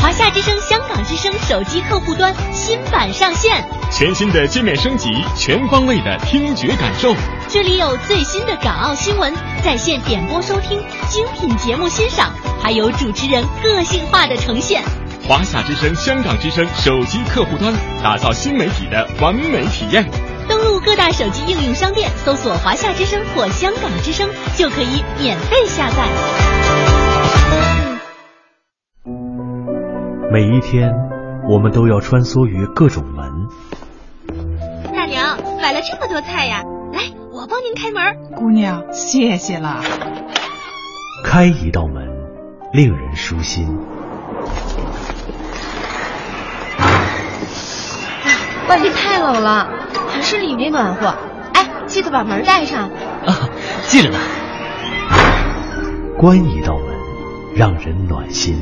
[0.03, 7.15] 华夏之声、香港之声手机客户端新版上线，全新的界面升级，全方位的听觉感受。
[7.47, 10.77] 这里有最新的港澳新闻，在线点播收听，
[11.09, 14.83] 精品节目欣赏，还有主持人个性化的呈现。
[15.25, 20.05] 华夏之声、香港之声手机客户端，打造新媒体的完美体验。
[20.49, 26.92] 登录各大手机应用商店，搜索“华夏之声”或“香港之声”，就可以免费下载。
[30.33, 30.91] 每一天，
[31.47, 33.47] 我们都要穿梭于各种门。
[34.91, 38.33] 大娘买了这么多菜呀，来，我帮您开门。
[38.35, 39.83] 姑娘，谢谢了。
[41.23, 42.09] 开一道门，
[42.71, 43.77] 令人舒心。
[48.67, 49.69] 外面太冷了，
[50.09, 51.13] 还是里面暖和。
[51.53, 52.89] 哎，记得把门带上。
[53.27, 53.49] 啊，
[53.85, 54.17] 记着呢。
[56.17, 56.87] 关一道门，
[57.53, 58.59] 让人暖心。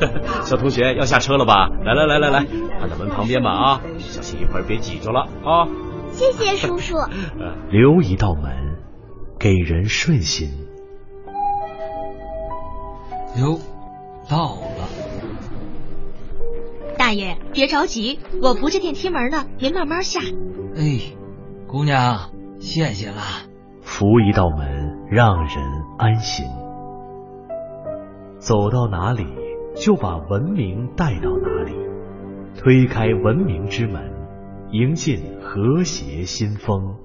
[0.44, 1.68] 小同学要下车了吧？
[1.84, 2.46] 来来来来来，
[2.78, 5.68] 看到门旁边吧啊，小心一会儿别挤着了啊。
[6.12, 6.96] 谢谢叔叔。
[7.70, 8.78] 留一道门，
[9.38, 10.48] 给人顺心。
[13.38, 13.58] 哟，
[14.28, 14.88] 到了。
[16.98, 20.20] 大爷，别着急，我扶着电梯门呢，您慢慢下。
[20.76, 21.16] 哎，
[21.66, 23.22] 姑娘，谢谢了。
[23.82, 25.56] 扶一道门，让人
[25.98, 26.44] 安心。
[28.38, 29.24] 走到哪里，
[29.80, 31.72] 就把文明带到哪里，
[32.58, 34.12] 推开文明之门，
[34.72, 36.96] 迎进和谐新风。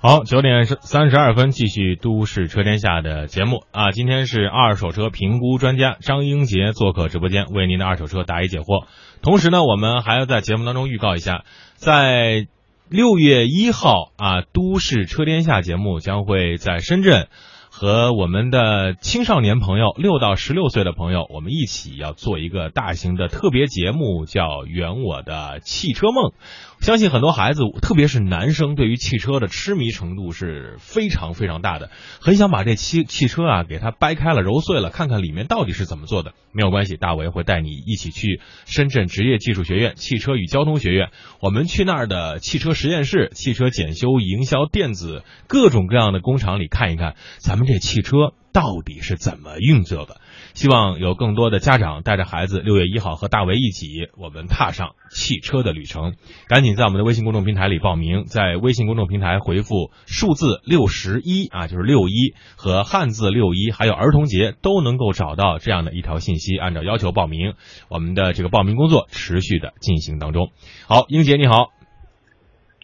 [0.00, 3.90] 好，九点三十二分，继续《都市车天下》的节目啊！
[3.90, 8.86] 今天是二手车评估专家张英杰做客直播间，为您的二手车答疑解惑。
[9.20, 12.46] 同时呢，我们还要在节目当中预告一下，在
[12.88, 17.28] 六月一号啊，《都市车天下》节目将会在深圳。
[17.76, 26.30] 和我们的青少年朋友，六到十六岁的朋友，我们一起要做一个大型的特别节目，叫《圆我的汽车梦》。
[26.78, 36.32] 相信很多孩子，特别是男生，对于汽车的痴迷程度是非常非常大的，很想把这汽汽车啊给它掰开了、揉碎了，看看里面到底是怎么做的。
[36.52, 41.08] 没有关系，大为会带你一起去深圳职业技术学院汽车与交通学院，
[41.40, 50.20] 我们去那儿的汽车实验室、汽车检修、营销、电子各种各样的工厂里看一看，咱们这汽车到底是怎么运作的。
[50.54, 56.14] 希望有更多的家长带着孩子，六月一号和大为一起，我们踏上汽车的旅程。
[56.46, 67.54] 赶紧在我们的微信公众平台里报名，在微信公众平台回复数字六十一啊，就是六一和汉字六一，还有儿童节都能够找到这样的一条信息，按照要求报名。
[67.88, 70.52] 我们的这个报名工作持续的进行当中。
[70.86, 71.70] 好，英杰你好，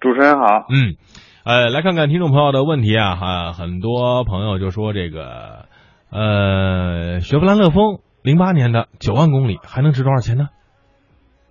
[0.01, 0.97] 主持人好，嗯，
[1.43, 5.65] 呃，来看看听众朋友的问题啊，哈，很多朋友就说这个。
[6.13, 10.49] 呃，雪佛兰乐风零八年的九万公里还能值多少钱呢？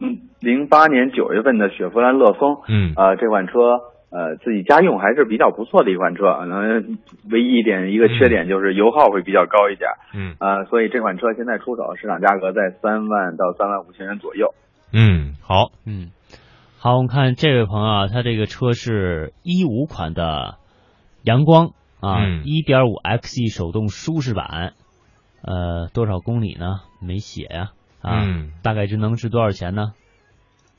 [0.01, 3.53] 嗯，零八年九月份的雪佛兰乐风，嗯，呃，这款车
[4.11, 6.97] 呃自己家用还是比较不错的一款车，可能
[7.31, 14.53] 唯一一点一个缺点就是油耗会比较高一点，嗯，呃，所以这款车现在出手市场价格在三万到三万五千元左右。
[14.91, 16.11] 嗯，好，嗯，
[16.81, 20.55] 好，我们看这位朋友啊，他这个车是一五款的
[21.23, 21.71] 阳光。
[21.99, 24.71] 啊，一点五 XE 手动舒适版，
[25.43, 26.79] 呃，多少公里呢？
[27.01, 27.71] 没写呀。
[28.01, 28.23] 啊，
[28.63, 29.91] 大概值能值多少钱呢？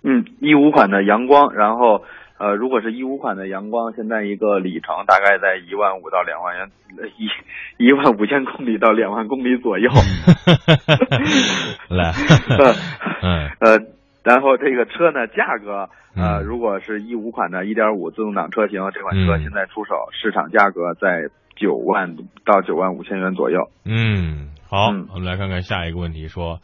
[0.02, 2.02] 嗯，一五款的阳光，然后
[2.38, 6.70] 呃，如果是一五款的阳光，现在一个里程大概在一万五到两万元，
[7.18, 9.90] 一一万五千公里到两万公里左右。
[11.90, 12.14] 来，
[13.20, 13.78] 嗯，呃，
[14.30, 15.88] 然后这个车呢，价格。
[16.14, 23.70] 呃，如果是一五款的1.5自动挡车型，这款车现在出手市场价格在九万到九万五千元左右。
[23.84, 26.60] 嗯，好，我们来看看下一个问题，说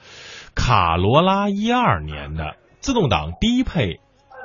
[0.54, 3.98] 卡罗拉一二年的自动挡低配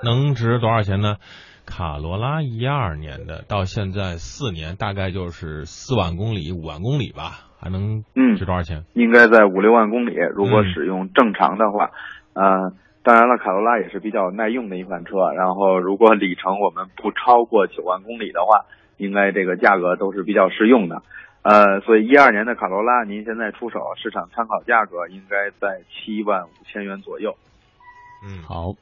[0.03, 1.17] 能值多少钱呢？
[1.65, 8.03] 卡罗拉一二年的到现在四年，大概就是四万公里、五万公里吧，还能
[8.37, 8.83] 值多少钱？
[8.93, 11.89] 应该在五六万公里，如果使用正常的话，
[12.33, 12.73] 呃。
[13.03, 15.17] 当然了，卡罗拉也是比较耐用的一款车。
[15.35, 18.65] 然后，如果里程我们不超过九万公里的话，
[18.97, 21.01] 应该这个价格都是比较适用的。
[21.41, 27.35] 呃，所以一二年的卡罗拉，您现在出手市场参考价格应该在七万五千元左右。
[28.23, 28.75] 嗯，好，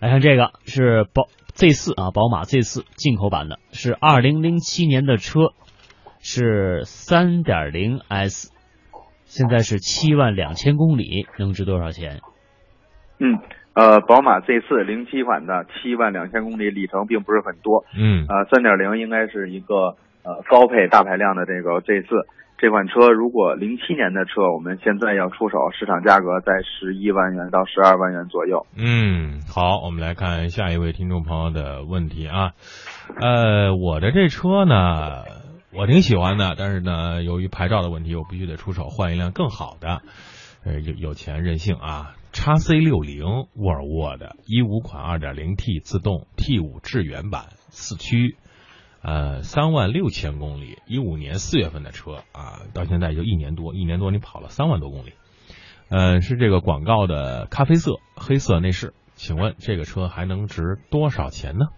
[0.00, 5.52] 来看这个是宝 Z 四啊，宝马 Z 四进口版的，是二零零七年的车，
[6.18, 8.50] 是三点零 S，
[9.24, 12.18] 现在是七万两千公里，能值多少钱？
[13.18, 13.38] 嗯，
[13.74, 22.08] 呃，宝马 Z 四零七款的七万两千公里里程并不是很多，嗯，呃，三点零应该是一个呃高配大排量的这个 Z 四
[22.58, 28.66] 这款车，如果零七年的车，我们现在要出手，市场价格在十一万元到十二万元左右。
[28.76, 32.52] 嗯，好，我们来看下一位听众朋友的问题啊，
[33.20, 35.24] 呃，我的这车呢，
[35.74, 40.00] 我挺喜欢的，但是呢，由于牌照的问题，我必须得出手换一辆更好的，
[40.64, 42.12] 呃，有有钱任性啊。
[42.36, 43.24] 叉 C 六零
[43.54, 48.36] 沃尔沃的一五款二点零 T 自动 T 五致远版四驱，
[49.02, 55.14] 呃，三万六千公里，一五年四月份的车啊，到现在就一年多，一年多你跑了三万多公里，
[55.88, 61.68] 呃，是这个广告的咖啡色黑色内饰，请问这个车还能值多少钱呢？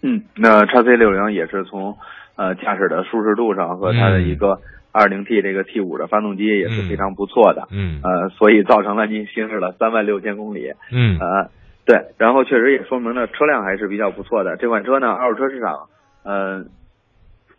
[0.00, 1.98] 嗯，那叉 C 六零也是从
[2.36, 4.60] 呃驾驶的舒适度上和它的一个
[4.96, 7.68] 二零 T 这个 T 五的发动机也是非常不错的。
[7.70, 10.72] 嗯呃，所以造成了您行驶了三万六千公里。
[10.90, 11.50] 嗯呃，
[11.84, 14.56] 对，然后确实也说明了车辆还是比较不错的。
[14.56, 15.88] 这款车呢，二手车市场，
[16.24, 16.64] 呃，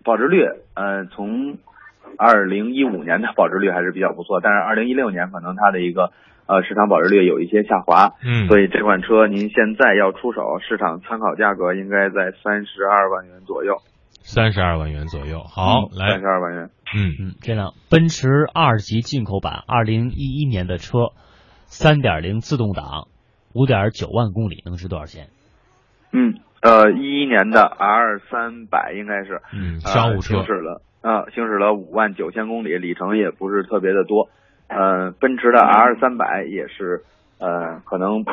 [0.04, 1.58] 保值率，呃，从
[2.18, 6.10] 二零一五年的保值率还是比较不错，但是二零一六年可能它的一个
[6.48, 8.14] 呃市场保值率有一些下滑。
[8.26, 13.78] 嗯所以这款车您现在要出手，市场参考价格应该在三十二万元左右。
[14.28, 15.40] 三十二万元左右。
[15.40, 16.70] 好，来三十二万元。
[16.94, 21.14] 嗯嗯，这辆奔驰二级进口版二零一一年的车，
[21.66, 23.08] 三点零自动挡，
[23.54, 25.28] 五点九万公里，能值多少钱？
[26.12, 34.28] 嗯，呃，一一年的 R 三百应该是，嗯，呃商务车行驶了，呃，行驶了五万九千公里，里程也不是特别的多。
[34.68, 37.04] 呃，奔驰的 R 三百也是，
[37.40, 38.26] 呃，可能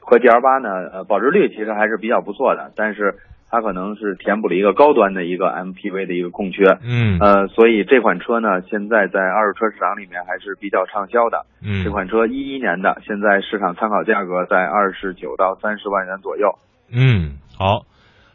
[0.00, 3.16] 和 GL 八呢，呃，保值率其实还是比较不错的，但是
[3.50, 6.64] 它可能是填补了一个高端的一个 MPV 的一个空缺。
[6.82, 11.46] 嗯呃，所以这款车呢，现在在二手车市场里面还是比较畅销的。
[11.62, 16.58] 嗯这款车一一年的，现在市场参考价格在二十九到三十万元左右。
[16.90, 17.86] 嗯，好，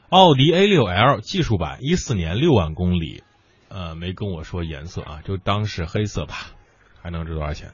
[0.09, 3.23] 奥迪 A 六 L 技术版，一四年六万公里，
[3.69, 6.55] 呃，没跟我说颜色啊，就当是黑色吧，
[7.01, 7.69] 还能值多少钱？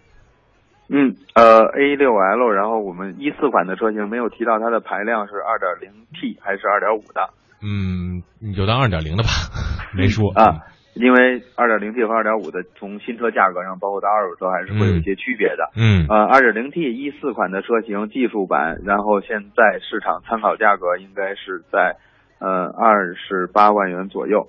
[0.90, 7.30] 嗯，呃，A 六 L，然后我们一四款的车型没有提到它的排量是二点零 T 还是二点五的
[7.62, 9.30] 嗯，你就当二点零的吧，
[9.98, 10.64] 没说啊，
[10.94, 15.72] 因为二点零 T 和二点五的从新车价格上，包括到二手车还是会有一些区别的。
[15.76, 21.98] 嗯呃，二点零 T 一四款的车型技术版，然后现在市场参考价格应该是在
[22.40, 24.48] 呃二十八万元左右。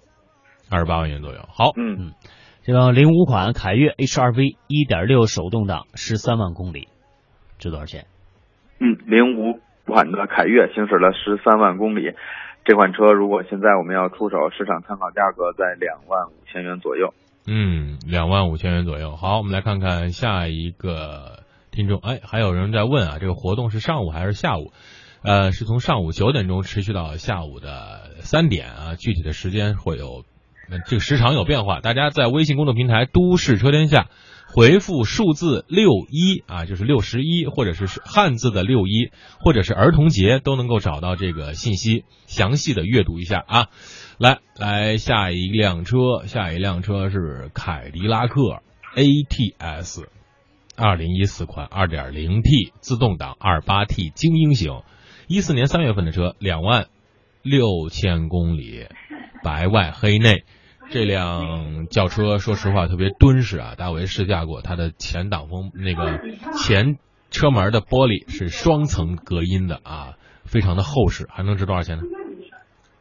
[0.70, 1.41] 二十八万元左右。
[1.49, 2.12] 好，嗯
[2.69, 6.89] 这个零五款凯越 HR-V 一点六手动挡，十三万公里，
[7.59, 8.05] 值多少钱？
[8.79, 12.12] 嗯，零五款的凯越行驶了十三万公里，
[12.66, 17.14] 这款车如果现在我们要出手，市场参考价格在两万五千元左右。
[17.47, 19.16] 嗯，两万五千元左右。
[19.16, 21.99] 好，我们来看看下一个听众。
[22.01, 24.73] 哎，还有人在问啊，这个活动是上午还是下午？
[25.23, 30.25] 呃，是从上午九点钟持续到下午的三点啊，具体的时间会有，呃
[30.87, 31.81] 这个时长有变化。
[31.81, 34.09] 大家在微信公众平台“都市车天下”
[34.51, 39.11] 回复数字六一啊，就是六十一，或者是汉字的六一，
[39.41, 43.66] 或者是儿童节，都能够找到这个信息，详细的阅读一下啊。
[44.19, 48.62] 来来，下一辆车，下一辆车是凯迪拉克
[48.97, 50.07] ATS，
[50.77, 54.83] 二零一四款二点零 T 自动挡二八 T 精英型，
[55.29, 56.87] 一四年三月份的车，两万
[57.43, 58.87] 六千公里，
[59.43, 60.45] 白外黑内。
[60.91, 66.18] 这辆轿车说实话特别敦实啊，大为试驾过，它的前挡风那个
[66.57, 66.97] 前
[67.30, 72.03] 车门的玻璃是双层隔音的啊，非常的厚实，还能值多少钱呢？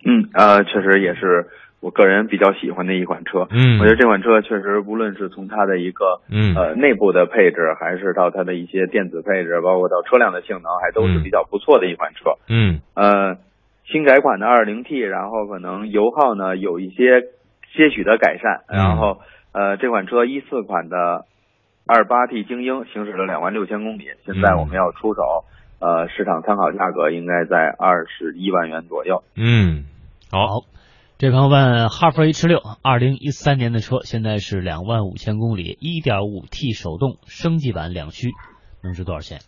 [0.05, 1.47] 嗯，呃，确实也是
[1.79, 3.47] 我个人比较喜欢的一款车。
[3.49, 12.35] 嗯我觉得这款车确实无论是从它的一个嗯呃内部的配置，还是到它的一些电子配置，包括到车辆的性能，还都是比较不错的一款车。
[12.49, 13.37] 嗯呃，
[13.85, 17.23] 新改款的 2.0T，然后可能油耗呢有一些
[17.77, 19.19] 些许的改善，嗯然后
[19.53, 21.25] 呃这款车一四款的
[21.85, 25.21] 二八 T 精英行驶了两万六千公里，现在我们要出手，
[25.79, 29.23] 呃市场参考价格应该在二十一万元左右。
[29.37, 29.85] 嗯，
[30.29, 30.65] 好，
[31.17, 38.31] 这朋友问哈弗 H 六，二零一三年的车，现在是两万五千公里，一点五 T 手动升级版两驱，
[38.83, 39.39] 能值多少钱？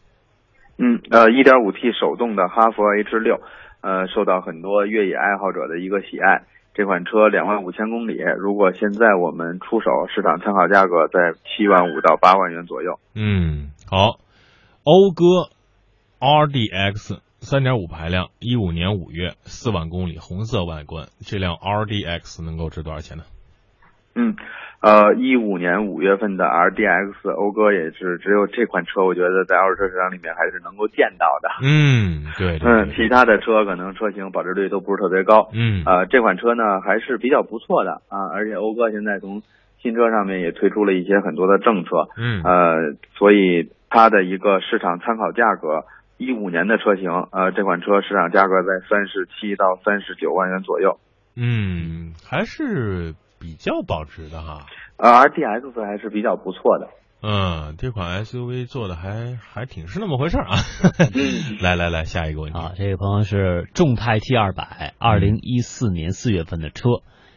[0.78, 3.42] 嗯，呃，一点五 T 手动的哈弗 H 六，
[3.82, 6.44] 呃，受到很多越野爱好者的一个喜爱。
[6.80, 12.98] 这款车两万五千公里，如果现在我们出手，市场参考价格在七万五到八万元左右。
[13.14, 14.22] 嗯，好，
[14.86, 15.50] 讴歌
[16.22, 23.26] RDX 三点五排量，一五年五月四万公里，红色外观，这辆 RDX 能够值多少钱呢？
[24.16, 24.38] 嗯，
[24.82, 31.50] 呃，一五年五月份的 RDX 讴歌也是只有这款车，我觉得在二手车市场里面还是能够见到的。
[31.62, 35.50] 嗯，对对嗯，其他的车可能车型保值率都不是特别高。
[35.54, 39.42] 嗯呃，这款车呢还是比较不错的啊，而且讴歌现在从
[39.82, 42.08] 新车上面也推出了一些很多的政策。
[42.16, 45.84] 嗯呃，所以它的一个市场参考价格，
[46.18, 51.00] 一五年的车型，呃，这款车市场价格在三十七到三十九万元左右。
[51.36, 54.66] 嗯，还是比较保值的哈。
[54.98, 56.90] 呃，RDX 还是比较不错的。
[57.22, 60.56] 嗯，这款 SUV 做的还还挺是那么回事儿啊。
[61.62, 66.90] 来来来，下一个问题啊，这位朋友是众泰 T 二百，二零一四年四月份的车，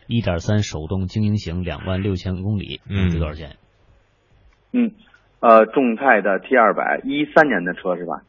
[0.07, 3.57] 一点三手动精英型，两万六千公里，嗯值多少钱？
[4.72, 4.92] 嗯，
[5.40, 8.22] 呃，众泰的 T 二百，一三年的车是吧？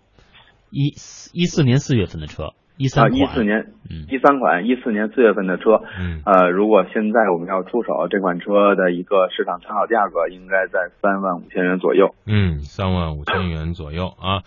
[0.72, 0.88] 一
[1.34, 2.54] 一四年四月份的车，
[2.84, 3.72] 一一三一四年
[4.10, 12.14] 一三款一四年四月份的车，嗯，呃，如果现在我们要出手这款车的一个市场参考价格应该在三万五千元左右。
[12.26, 14.44] 嗯，三万五千元左右啊。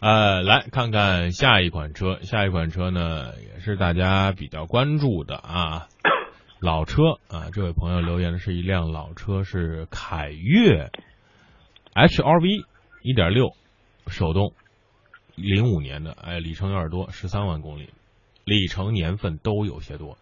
[0.00, 5.86] 呃，来看看下一款车，下一款车呢也是大家比较关注的啊，
[6.60, 7.48] 老车啊。
[7.54, 10.90] 这位朋友留言的是一辆老车，是凯越
[11.94, 12.64] HRV
[13.02, 13.52] 一点六
[14.08, 14.52] 手动。
[15.40, 17.90] 零五年的，哎，里程有点多，十三万公里，
[18.44, 20.18] 里程年份都有些多。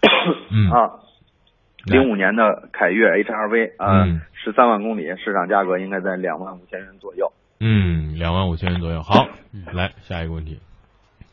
[0.50, 1.00] 嗯啊，
[1.86, 7.32] 零五年的凯越 HRV 啊，十三万公里，市场价格应该在两万五千元左右。
[7.58, 9.02] 嗯，两万五千元左右。
[9.02, 9.26] 好，
[9.72, 10.60] 来下一个问题，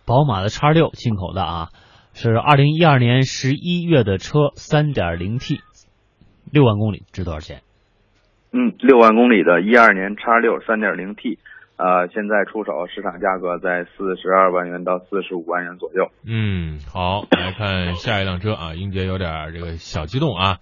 [0.05, 1.69] 宝马的叉六进口的啊，
[2.13, 5.59] 是二零一二年十一月的车，三点零 T，
[6.51, 7.61] 六万公里，值多少钱？
[8.51, 11.39] 嗯，六万公里的一二年叉六三点零 T。
[11.77, 16.09] 呃，现在出手市场价格在四十二万元到四十五万元左右。
[16.25, 20.57] 嗯，好，来看下一辆车啊，英杰有点这个小激动啊。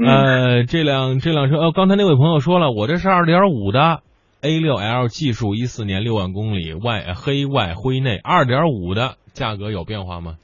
[0.00, 4.00] 呃，这辆这辆车，呃，刚才那位朋友说了，我这是二点五的
[4.40, 10.36] A 六 L 技术，一四年六万公里，外黑外灰内，二点五的价格有变化吗？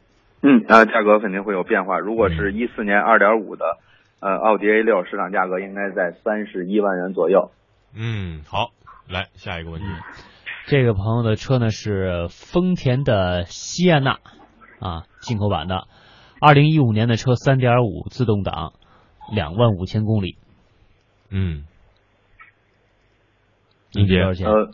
[0.42, 1.98] 嗯，啊，价格肯定会有变化。
[1.98, 3.64] 如果是一四年二点五的，
[4.20, 7.50] 呃，奥迪 A 六市场价格应该在三十一万元左右。
[7.96, 8.72] 嗯，好。
[9.08, 9.86] 来下一个问题，
[10.66, 14.18] 这个朋友的车呢是丰田的西安纳
[14.80, 15.86] 啊，进口版的，
[16.40, 18.72] 二零一五年的车，三点五自动挡，
[19.32, 20.38] 两万五千公里。
[21.30, 21.64] 嗯，
[23.92, 24.46] 你多少钱？
[24.46, 24.70] 呃，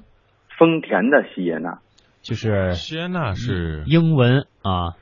[0.58, 1.80] 丰田的西耶纳，
[2.22, 4.96] 就是西安纳是英文啊，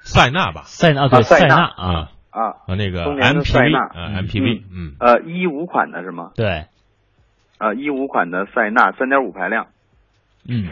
[0.00, 0.62] 塞纳吧？
[0.64, 1.64] 塞纳对，塞纳。
[1.64, 2.10] 啊。
[2.28, 6.32] 啊，和那个 MPV 啊 MPV，嗯，呃，一五款的是吗？
[6.36, 6.66] 对。
[7.58, 9.66] 呃，一五款的塞纳三点五排量，
[10.48, 10.68] 嗯，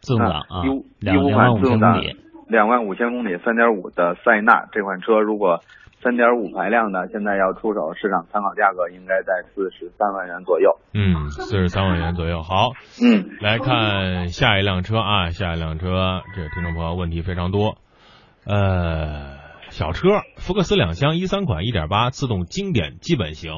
[0.00, 2.00] 自动挡啊，一一五款自动挡，
[2.48, 5.60] 两万五千公里，三点五的塞纳这款车，如果
[6.02, 10.78] 三点五排量的，现在要出手，市场参考价格应该在四十三万元左右。
[10.92, 12.42] 嗯，四十三万元左右。
[12.42, 12.72] 好，
[13.02, 17.78] 嗯， 来看下一辆车啊，下一辆车，这个听众朋友问题非常多。
[18.46, 19.38] 呃，
[19.70, 23.52] 小车，福克斯两厢一三款一点八自动经典基本型，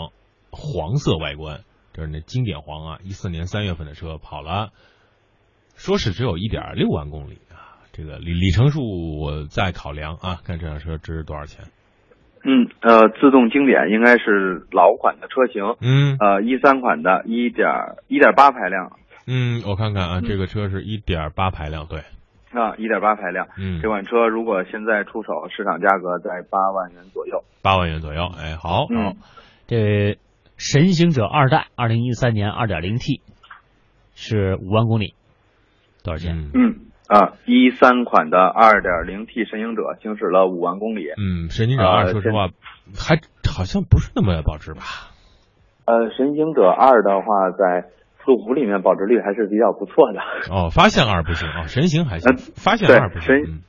[0.52, 1.60] 黄色外观。
[1.96, 4.68] 就是那经典黄啊，一四年三月份的车跑了，
[5.76, 11.64] 说是只有一点六万公里啊，这个里里程数我再考量啊，看这辆车值多少钱。
[12.44, 17.66] 嗯，呃，自动经典应该是老款的车型，嗯，呃，一三款的一点
[18.08, 18.92] 一点八排量。
[19.26, 22.00] 嗯，我看看啊，这个车是一点八排量，对。
[22.52, 27.42] 啊，一点八排量，嗯，这款车如果现在出手，市场价格在八万元左右。
[27.62, 29.16] 八万元左右，哎，好，嗯，
[29.66, 30.18] 这。
[30.56, 33.20] 神行者二代，二零一三年二点零 T，
[34.14, 35.14] 是五万公里，
[36.02, 36.50] 多少钱？
[36.54, 41.08] 嗯啊，一三款的二点零 T 神行者行驶了五万公里。
[41.16, 42.48] 嗯，神行者二，说实话，
[42.98, 44.82] 还好像不是那么保值吧？
[45.84, 47.90] 呃，神行者二的话，在
[48.24, 50.20] 路虎里面保值率还是比较不错的。
[50.50, 53.22] 哦，发现二不行啊，神行还行，发现二不行。
[53.22, 53.60] 神，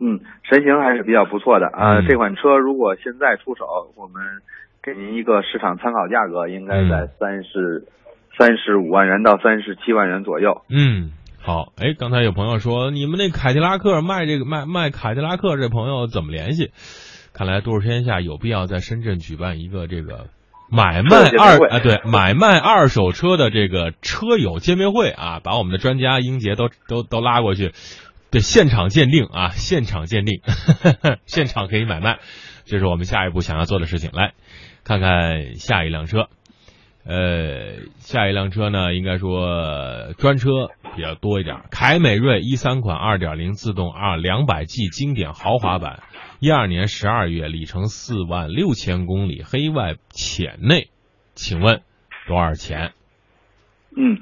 [0.00, 2.02] 嗯，神行还是比较不错的啊。
[2.06, 3.64] 这款车如果现在出手，
[3.96, 4.22] 我们。
[4.84, 7.86] 给您一个市场参考价格，应该在三十
[8.36, 10.60] 三十五万元到三十七万元左右。
[10.68, 16.70] 嗯，好，哎，刚才有朋友说你们那凯迪拉克卖这个卖卖凯迪拉克这朋友怎么联系？
[17.32, 20.26] 看来都市天下有必要在深圳举办一个这个
[20.70, 27.72] 买卖二啊对买卖二手车的这个车友见面会啊，把我们的专家英杰都都都拉过去，
[28.30, 30.42] 对现场鉴定啊，现场鉴定，
[31.24, 32.18] 现场可以买卖，
[32.66, 34.10] 这是我们下一步想要做的事情。
[34.12, 34.34] 来。
[34.84, 36.28] 看看下一辆车，
[37.06, 40.50] 呃，下一辆车呢，应该说专车
[40.94, 41.56] 比较多一点。
[41.70, 46.02] 凯美瑞一三款二点零自动二两百 G 经典豪华版，
[46.38, 50.88] 一二年十二月，里程四万六千公里，黑外浅内，
[51.34, 51.80] 请问
[52.28, 52.92] 多少钱？
[53.96, 54.18] 嗯，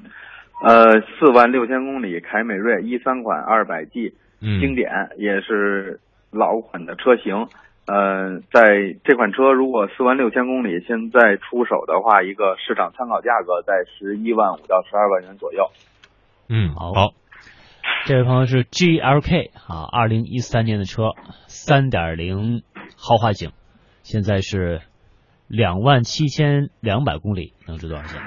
[0.64, 6.00] 呃，四万六千公里，凯美瑞一三款二百 G 经典，也是
[6.30, 7.48] 老款的车型。
[7.84, 15.70] 呃，在这款车如果四万六千公里，现在出手的话，一个市场参考价格在十一万五到十二万元左右。
[16.48, 17.14] 嗯，好。
[18.04, 21.10] 这位朋友是 G L K 啊，二零一三年的车，
[21.46, 22.62] 三点零
[22.96, 23.50] 豪华型，
[24.02, 24.80] 现在是
[25.48, 28.20] 两万七千两百公里，能值多少钱？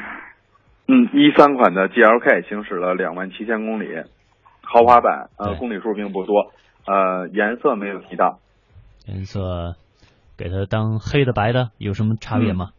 [0.88, 3.88] 嗯，一三款的 G L K 行驶了两万七千公里，
[4.62, 6.52] 豪华版，呃，公里数并不多，
[6.86, 8.40] 呃，颜色没有提到。
[9.06, 9.76] 颜色
[10.38, 12.70] 给它当黑的白的有什么差别吗？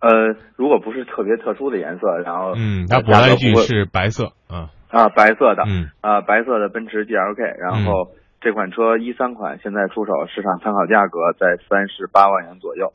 [0.00, 8.08] 呃，如果不是特别特殊的颜色，然后嗯，它补了一句是白色，啊啊，白色的，嗯，啊，白色的奔驰 GLK，然后
[8.40, 12.92] 这款车一三款现在出手，市场参考价格在三十八万元左右。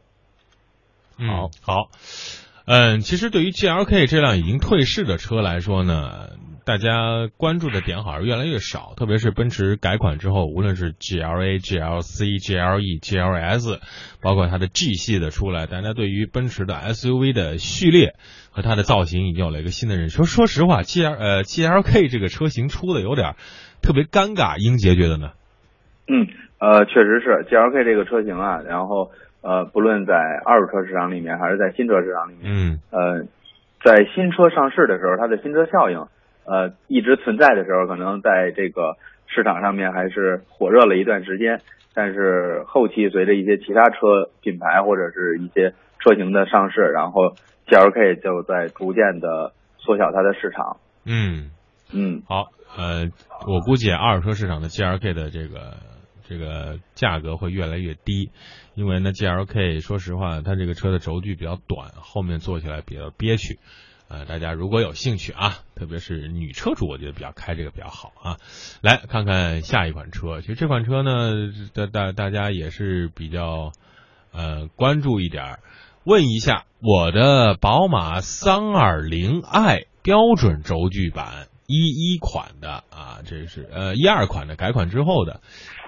[1.17, 1.89] 好，好，
[2.72, 6.30] 嗯，其实对于 GLK 这辆已经退市的车来说呢，
[6.67, 13.80] 大家关注的点好像越来越少，特别是奔驰改款之后，无论是 GLA、GLC、GLE、GLS，
[14.22, 18.13] 包括它的 G 系的出来，大家对于奔驰的 SUV 的序列
[18.51, 20.24] 和它的造型已经有了一个新的认识。
[20.24, 23.34] 说实话，GL 呃 GLK 这个车型出的有点
[23.82, 25.32] 特别尴尬，英杰觉得呢？
[26.07, 26.28] 嗯，
[26.59, 29.09] 呃，确实是 GLK 这个车型啊，然后。
[29.42, 30.14] 呃，不论在
[30.46, 33.24] 二手车市场里面，还是在新车市场里面，嗯，呃，
[33.84, 35.98] 在新车上市的时候，它的新车效应，
[36.46, 41.62] 呃，一直存在的时候，可能在这个市场上面还是火热了一段时间。
[41.92, 47.32] 但是后期随着一些其他车品牌或者是一些车型的上市，然后
[47.68, 50.78] G L K 就在逐渐的缩小它的市场。
[51.04, 51.50] 嗯
[51.92, 53.10] 嗯，好，呃，
[53.48, 55.78] 我估计二手车市场的 G L K 的这个
[56.30, 58.30] 这个价格会越来越低。
[58.75, 63.59] 因为呢，G L K 说实话，它这个车的轴距比较短，后面坐起来比较憋屈。
[64.07, 68.38] 呃，大家如果有兴趣啊，特别是女车主，我觉得比较开这个比较好啊。
[68.82, 73.71] 来看看下一款车，其实这款车呢，大大大家也是比较
[74.32, 75.59] 呃关注一点。
[76.05, 85.41] 问一下，我的宝马三二零 i 标准轴距版一一款的啊，这是呃一二款的改款之后的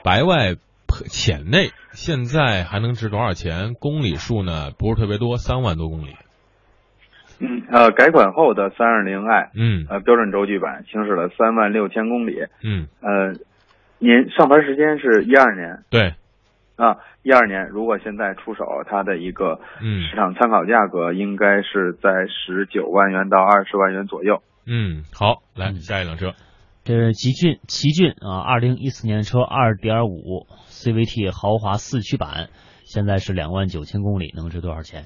[0.03, 0.55] 白外。
[1.07, 3.75] 浅内现在还能值多少钱？
[3.79, 4.71] 公里数呢？
[4.77, 6.17] 不是特别多，三万多公里。
[7.39, 12.39] 嗯，呃，改款后的三二零 i，嗯，呃，标准轴距版行驶了三万六千公里。
[12.61, 13.31] 嗯，呃，
[13.99, 15.79] 您上牌时间是一二年。
[15.89, 16.13] 对。
[16.75, 24.43] 啊，一二年，如果现在出手，它的一个市场参考价格应该是在十九万元到二十万元左右。
[24.67, 26.33] 嗯，好，来下一辆车。
[26.91, 32.49] 这是奇骏，奇骏啊，二零一四年车，二点五 CVT 豪华四驱版，
[32.83, 35.05] 现在是两万九千公里，能值多少钱？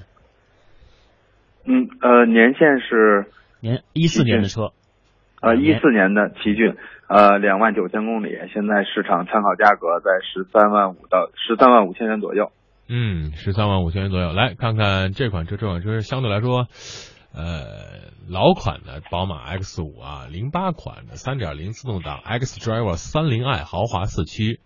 [1.64, 3.26] 嗯，呃，年限是
[3.60, 4.72] 年一四年的车，
[5.40, 6.74] 呃，一四年的奇骏，
[7.08, 12.50] 呃，两万九千公里，现在市场参考价格在十三万五到十三万五千元左右。
[12.88, 16.66] 嗯，十三万五千元左右，来看看这款车，这款车相对来说。
[17.36, 24.58] 呃，老款的宝马 X 五啊，零八款的三点零自动挡 X Driver 三零 i 豪华四驱，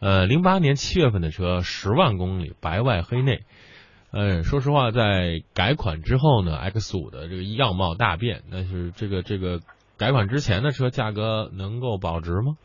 [0.00, 3.40] 呃，零八年七月份的车，十万公里，白外黑内。
[4.12, 9.60] 呃，说实话，在改款之后呢，X 五的这个样貌大变，但是这个这个
[9.98, 12.58] 改款之前的车价格能够保值吗？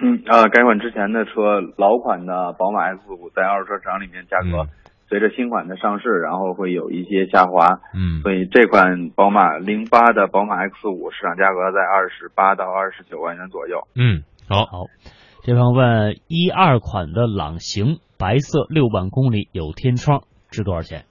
[0.00, 4.68] 嗯，呃，改款之前的车，老款的宝马 X 五在二手车市场里面价格。
[5.14, 13.86] 随着新款的上市，然后会有一些下滑，嗯，所以这款宝马零八的宝马 X 五市场价格在二十八到二十九万元左右。
[13.94, 14.86] 嗯，好，好，
[15.44, 21.04] 这方问一二款的朗行白色六万公里有天窗值多少钱？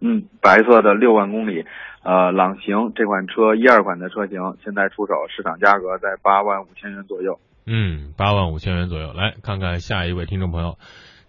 [0.00, 1.64] 嗯，白色的六万公里，
[2.02, 7.38] 呃，朗行这款车一二款的车型现在出手市场价格在八万五千元左右。
[7.64, 10.76] 嗯，八万五千元左右，来看看下一位听众朋友。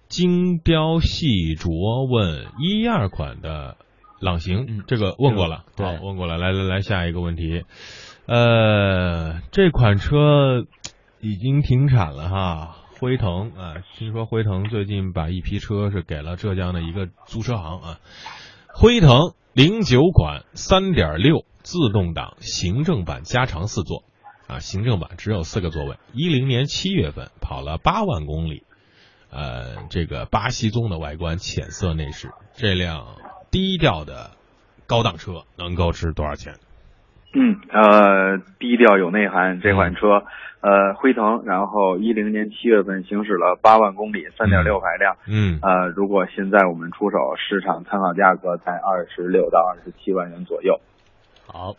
[0.08, 3.78] 精雕细琢问一二款的
[4.20, 6.38] 朗行，这个问过了，对，问过了。
[6.38, 7.64] 来来来，下一个问题，
[8.28, 10.66] 呃，这款车
[11.20, 12.78] 已经停产了哈。
[13.00, 18.00] 辉腾啊，听说辉腾最近把一批车是给了浙江的一个租车行啊。
[18.74, 24.04] 辉腾零九款三点六自动挡行政版加长四座
[24.48, 28.64] 啊，行政版只有四个座位，一零年七月份跑了八万公里。
[29.32, 33.18] 呃，这个巴西棕的外观，浅色内饰，这辆
[33.52, 34.32] 低调的
[34.88, 36.54] 高档车能够值多少钱？
[37.34, 40.24] 嗯，呃，低调有内涵，这款车，
[40.62, 50.80] 呃，辉腾，然后一零年七月份行驶了八万公里，三点六排量，嗯，呃，如果现在我们出手，市场参考价格在二十六到二十七万元左右。
[51.46, 51.74] 好，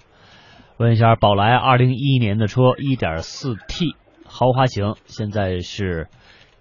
[0.76, 6.08] 问一下，宝来二零一一年的车，一点四 T 豪华型，现在是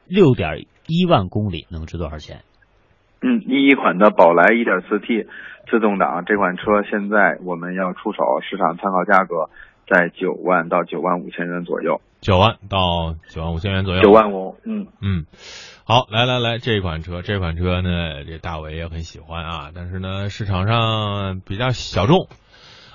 [0.07, 0.67] 六点。
[0.87, 2.43] 一万公里能值多少钱？
[3.21, 5.25] 嗯，一一款的宝来一点四 T
[5.69, 9.49] 自动挡这款车，现在我们要出手，市场参考价格
[9.87, 12.01] 在九万到九万五千元左右。
[12.21, 14.01] 九万到九万五千元左右。
[14.01, 15.25] 九万五，嗯嗯，
[15.85, 22.27] 好，来来来，这款车，这款车呢，这大伟也很喜欢啊，但是呢，市场上比较小众。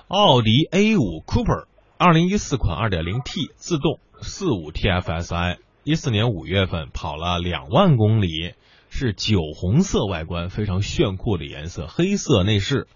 [0.08, 1.66] 奥迪 A 五 Cooper，
[1.98, 5.58] 二零一四款二点零 T 自动四五 TFSI。
[5.82, 8.52] 一四年五月份跑了两万公里，
[8.90, 12.86] 是酒红色外观，非常炫酷的颜色，黑色内饰，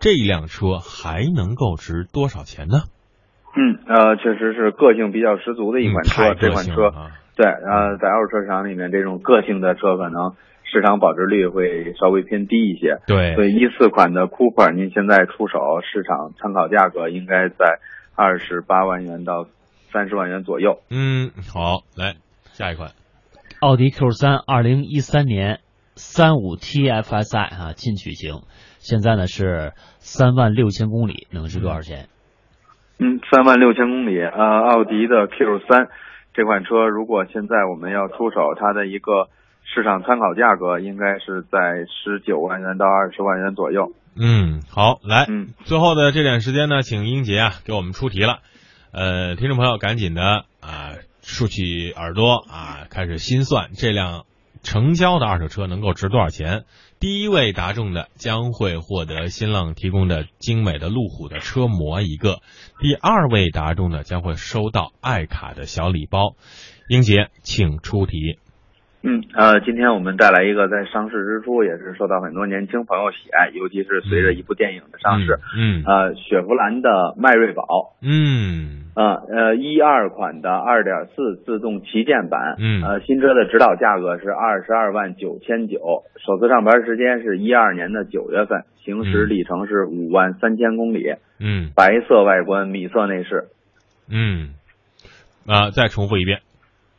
[0.00, 2.82] 这辆车还能够值多少钱呢？
[3.56, 6.24] 嗯，呃，确实是个性比较十足的一款车。
[6.24, 12.98] 嗯、这款车，啊、对，呃，在二手车市场里面，这种个性的车可能市场保值率会稍微偏低一些。
[13.06, 17.78] 对，所以一四款的 Cooper，您现在出手市场参考价格应该在
[18.16, 19.46] 二十八万元到
[19.92, 20.80] 三十万元左右。
[20.90, 22.16] 嗯，好，来
[22.54, 22.92] 下一款，
[23.60, 25.58] 奥迪 Q 三，二零一三年
[25.96, 28.42] 三五 TFSI 啊，进取型，
[28.78, 32.06] 现在呢是三万六千公里，能值多少钱？
[33.00, 35.88] 嗯，三万六千公里，啊，奥迪的 Q 三
[36.32, 39.30] 这款车，如果现在我们要出手，它的一个
[39.64, 41.58] 市场参考价格应该是在
[41.90, 43.90] 十九万元到二十万元左右。
[44.16, 48.38] 嗯，好，来，嗯，最后的这点时间呢，请英杰啊给我们出题了。
[48.92, 50.94] 呃，听众朋友赶紧的啊，
[51.24, 54.26] 竖起耳朵啊，开始心算这辆
[54.62, 56.64] 成交的二手车能够值多少钱。
[57.00, 62.40] 第一位答中的将会获得新浪提供的精美的路虎的车模一个，
[62.78, 66.36] 第二位答中的将会收到爱卡的小礼包。
[66.88, 68.38] 英杰，请出题。
[69.06, 75.84] 嗯，呃，今天我们带来一个在上市之初也是受到很多年轻朋友喜爱，尤其是随着一部电影的上市，嗯，嗯。
[75.84, 77.64] 呃，雪佛兰的迈锐宝，
[78.00, 93.48] 嗯，呃呃，一二款的二点四自动旗舰版，嗯，呃，新车的指导价格是二十二万九千九，首次上牌时间是一二年的九月份，行驶里程是五万三千公里，嗯，白色外观，米色内饰，
[94.10, 94.54] 嗯，
[95.46, 96.40] 啊，再重复一遍，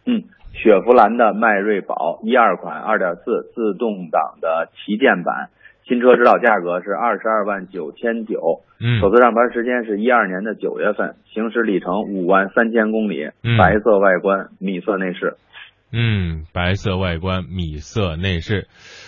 [0.06, 0.22] 嗯。
[0.56, 5.50] 雪佛兰的迈锐宝一二款二点四自动挡的旗舰版，
[5.84, 15.36] 新车指导价格是二十二万九千九，嗯，首次上牌时间是一二年的九月份，行驶里程五万三千公里，嗯、白色外观，米色内饰，
[15.92, 18.68] 嗯，白色外观，米色内饰。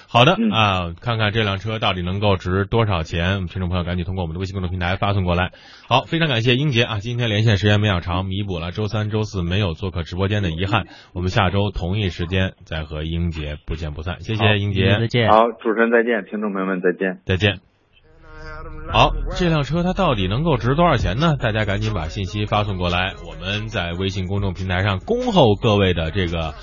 [0.09, 3.35] 好的、嗯、啊，看看这辆车到底能够值多少钱？
[3.35, 5.51] 我们听众朋友赶紧通过我们的微信公众平台发送过来。
[5.89, 10.85] 好，非常感谢英杰啊，今天连线时间比较长，弥补了周三、周四没有做客直播间的遗憾。
[11.13, 14.21] 我们下周同一时间再和英杰不见不散。
[14.21, 15.29] 谢谢英杰，再见。
[15.29, 17.59] 好，主持人再见，听众朋友们再见，再见。
[18.89, 21.35] 好，这辆车它到底能够值多少钱呢？
[21.37, 26.53] 大家赶紧把信息发送过来，我们在微信公众平台上恭候各位的这个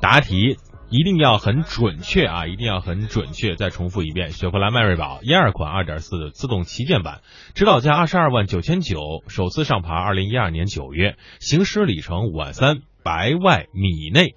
[0.00, 0.56] 答题。
[0.94, 2.46] 一定要很准确啊！
[2.46, 3.56] 一定要很准确。
[3.56, 7.22] 再重复一遍：雪佛兰迈锐宝一二款二点四自动旗舰版，
[7.56, 14.36] 指导价二十二万九千九，首次上牌二零一二年九月，行驶里程五万三，白外米内。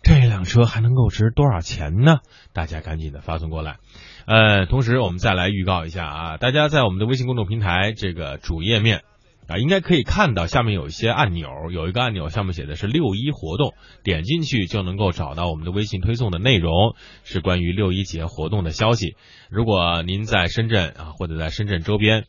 [0.00, 2.18] 这辆车还能够值多少钱呢？
[2.52, 3.78] 大家赶紧的发送过来。
[4.24, 9.02] 呃，同时我们再来预告一下啊，大家在我们的微信公众平台这个主页面。
[9.48, 13.72] 啊，应该可以看到下面有一些按钮，有一个按钮上面写的是六一活动，
[14.04, 16.94] 点进去就能够找到我们的微信推送的内容，
[17.24, 19.16] 是关于六一节活动的消息。
[19.48, 22.26] 如果您在深圳啊，或者在深圳周边，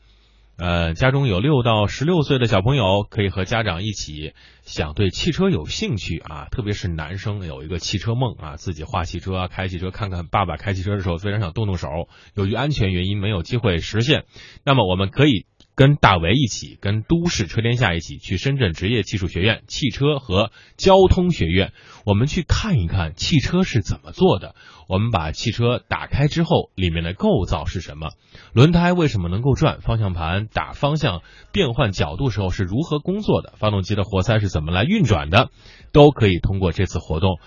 [0.57, 11.89] 呃，家中有六到十六岁的小朋友，可以和家长一起，想对汽车有兴趣啊，特别是男生有一个汽车梦啊，自己画汽车啊，开汽车，看看爸爸开汽车的时候非常想动动手，
[12.33, 14.23] 由于安全原因没有机会实现，
[14.63, 15.45] 那么我们可以。
[15.79, 21.71] 跟大为一起，跟都市车天下一起去深圳职业技术学院汽车和交通学院，
[22.05, 24.55] 我们去看一看汽车是怎么做的。
[24.89, 28.09] 我们把汽车打开之后，里面的构造是什么？
[28.51, 29.79] 轮胎为什么能够转？
[29.79, 31.21] 方向盘打方向
[31.53, 33.53] 变换角度时候是如何工作的？
[33.55, 35.49] 发动机的活塞是怎么来运转的？
[35.93, 37.39] 都可以通过这次活动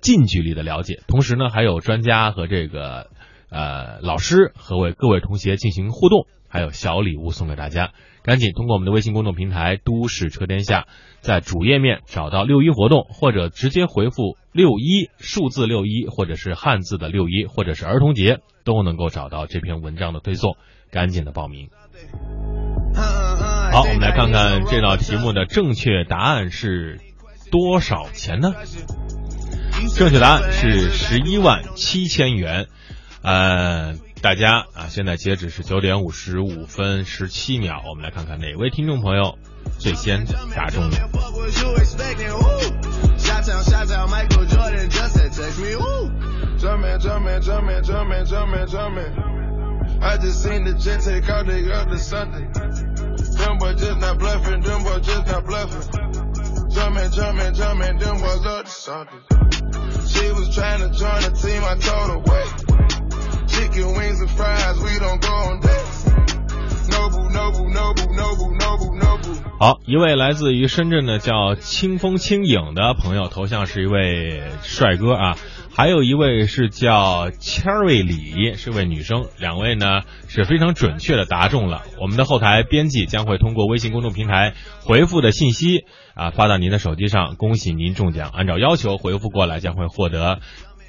[0.00, 1.02] 近距离的了解。
[1.08, 3.10] 同时呢，还有专家和这个
[3.50, 6.28] 呃老师和为各位同学进行互动。
[6.52, 7.92] 还有小礼物送给大家，
[8.22, 10.86] 赶紧通过我们的微信公众平台“都市车天下”
[11.22, 20.58] 在主页面找到六一活动，或者直接回复六一数字六一，或者是汉字的六一，或者是儿童节，都能够找到这篇文章的推送，
[20.90, 21.70] 赶紧的报名。
[23.72, 27.00] 好，我们来看看这道题目的正确答案是
[27.50, 28.52] 多少钱呢？
[29.96, 32.66] 正确答案是十一万七千元，
[33.22, 33.94] 呃。
[34.22, 39.36] 大家啊，现在截止是九点五十五分十七秒，我们来看看哪位听众朋友
[39.80, 40.88] 最先答中。
[69.58, 75.36] 好，一位来自于深圳的叫清风轻影的朋友，头像是一位帅哥啊。
[75.74, 79.24] 还有一位是叫 Cherry 李，是位女生。
[79.38, 81.80] 两位呢是非常准确的答中了。
[81.98, 84.52] 我们的后台编辑将会通过微信公众平台
[84.84, 88.28] 回复的信息啊发到您的手机上，恭喜您中奖。
[88.34, 90.40] 按照要求回复过来，将会获得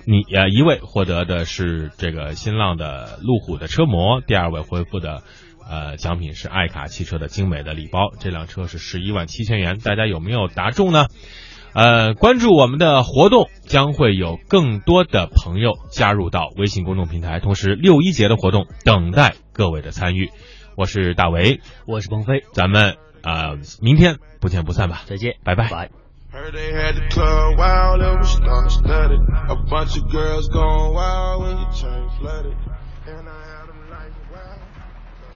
[0.06, 5.24] 你呃一位获得的是这个新浪的路虎的车模，第二位回复的。
[5.66, 11.06] 呃，奖品是爱卡汽车的精美的礼包，这辆车是十一万七千元，大家有没有答中呢？
[11.74, 20.32] 呃，关注我们的活动，将会有更多的朋友加入到微信公众平台，同时六一节的活动等待各位的参与。
[20.76, 25.70] 我是大为，我是鹏飞，咱们呃明天不见不散吧，再见，拜拜。
[25.70, 26.03] 拜。
[26.34, 29.20] Heard they had the club wild, it was star-studded.
[29.50, 32.58] A bunch of girls going wild when your chain flooded.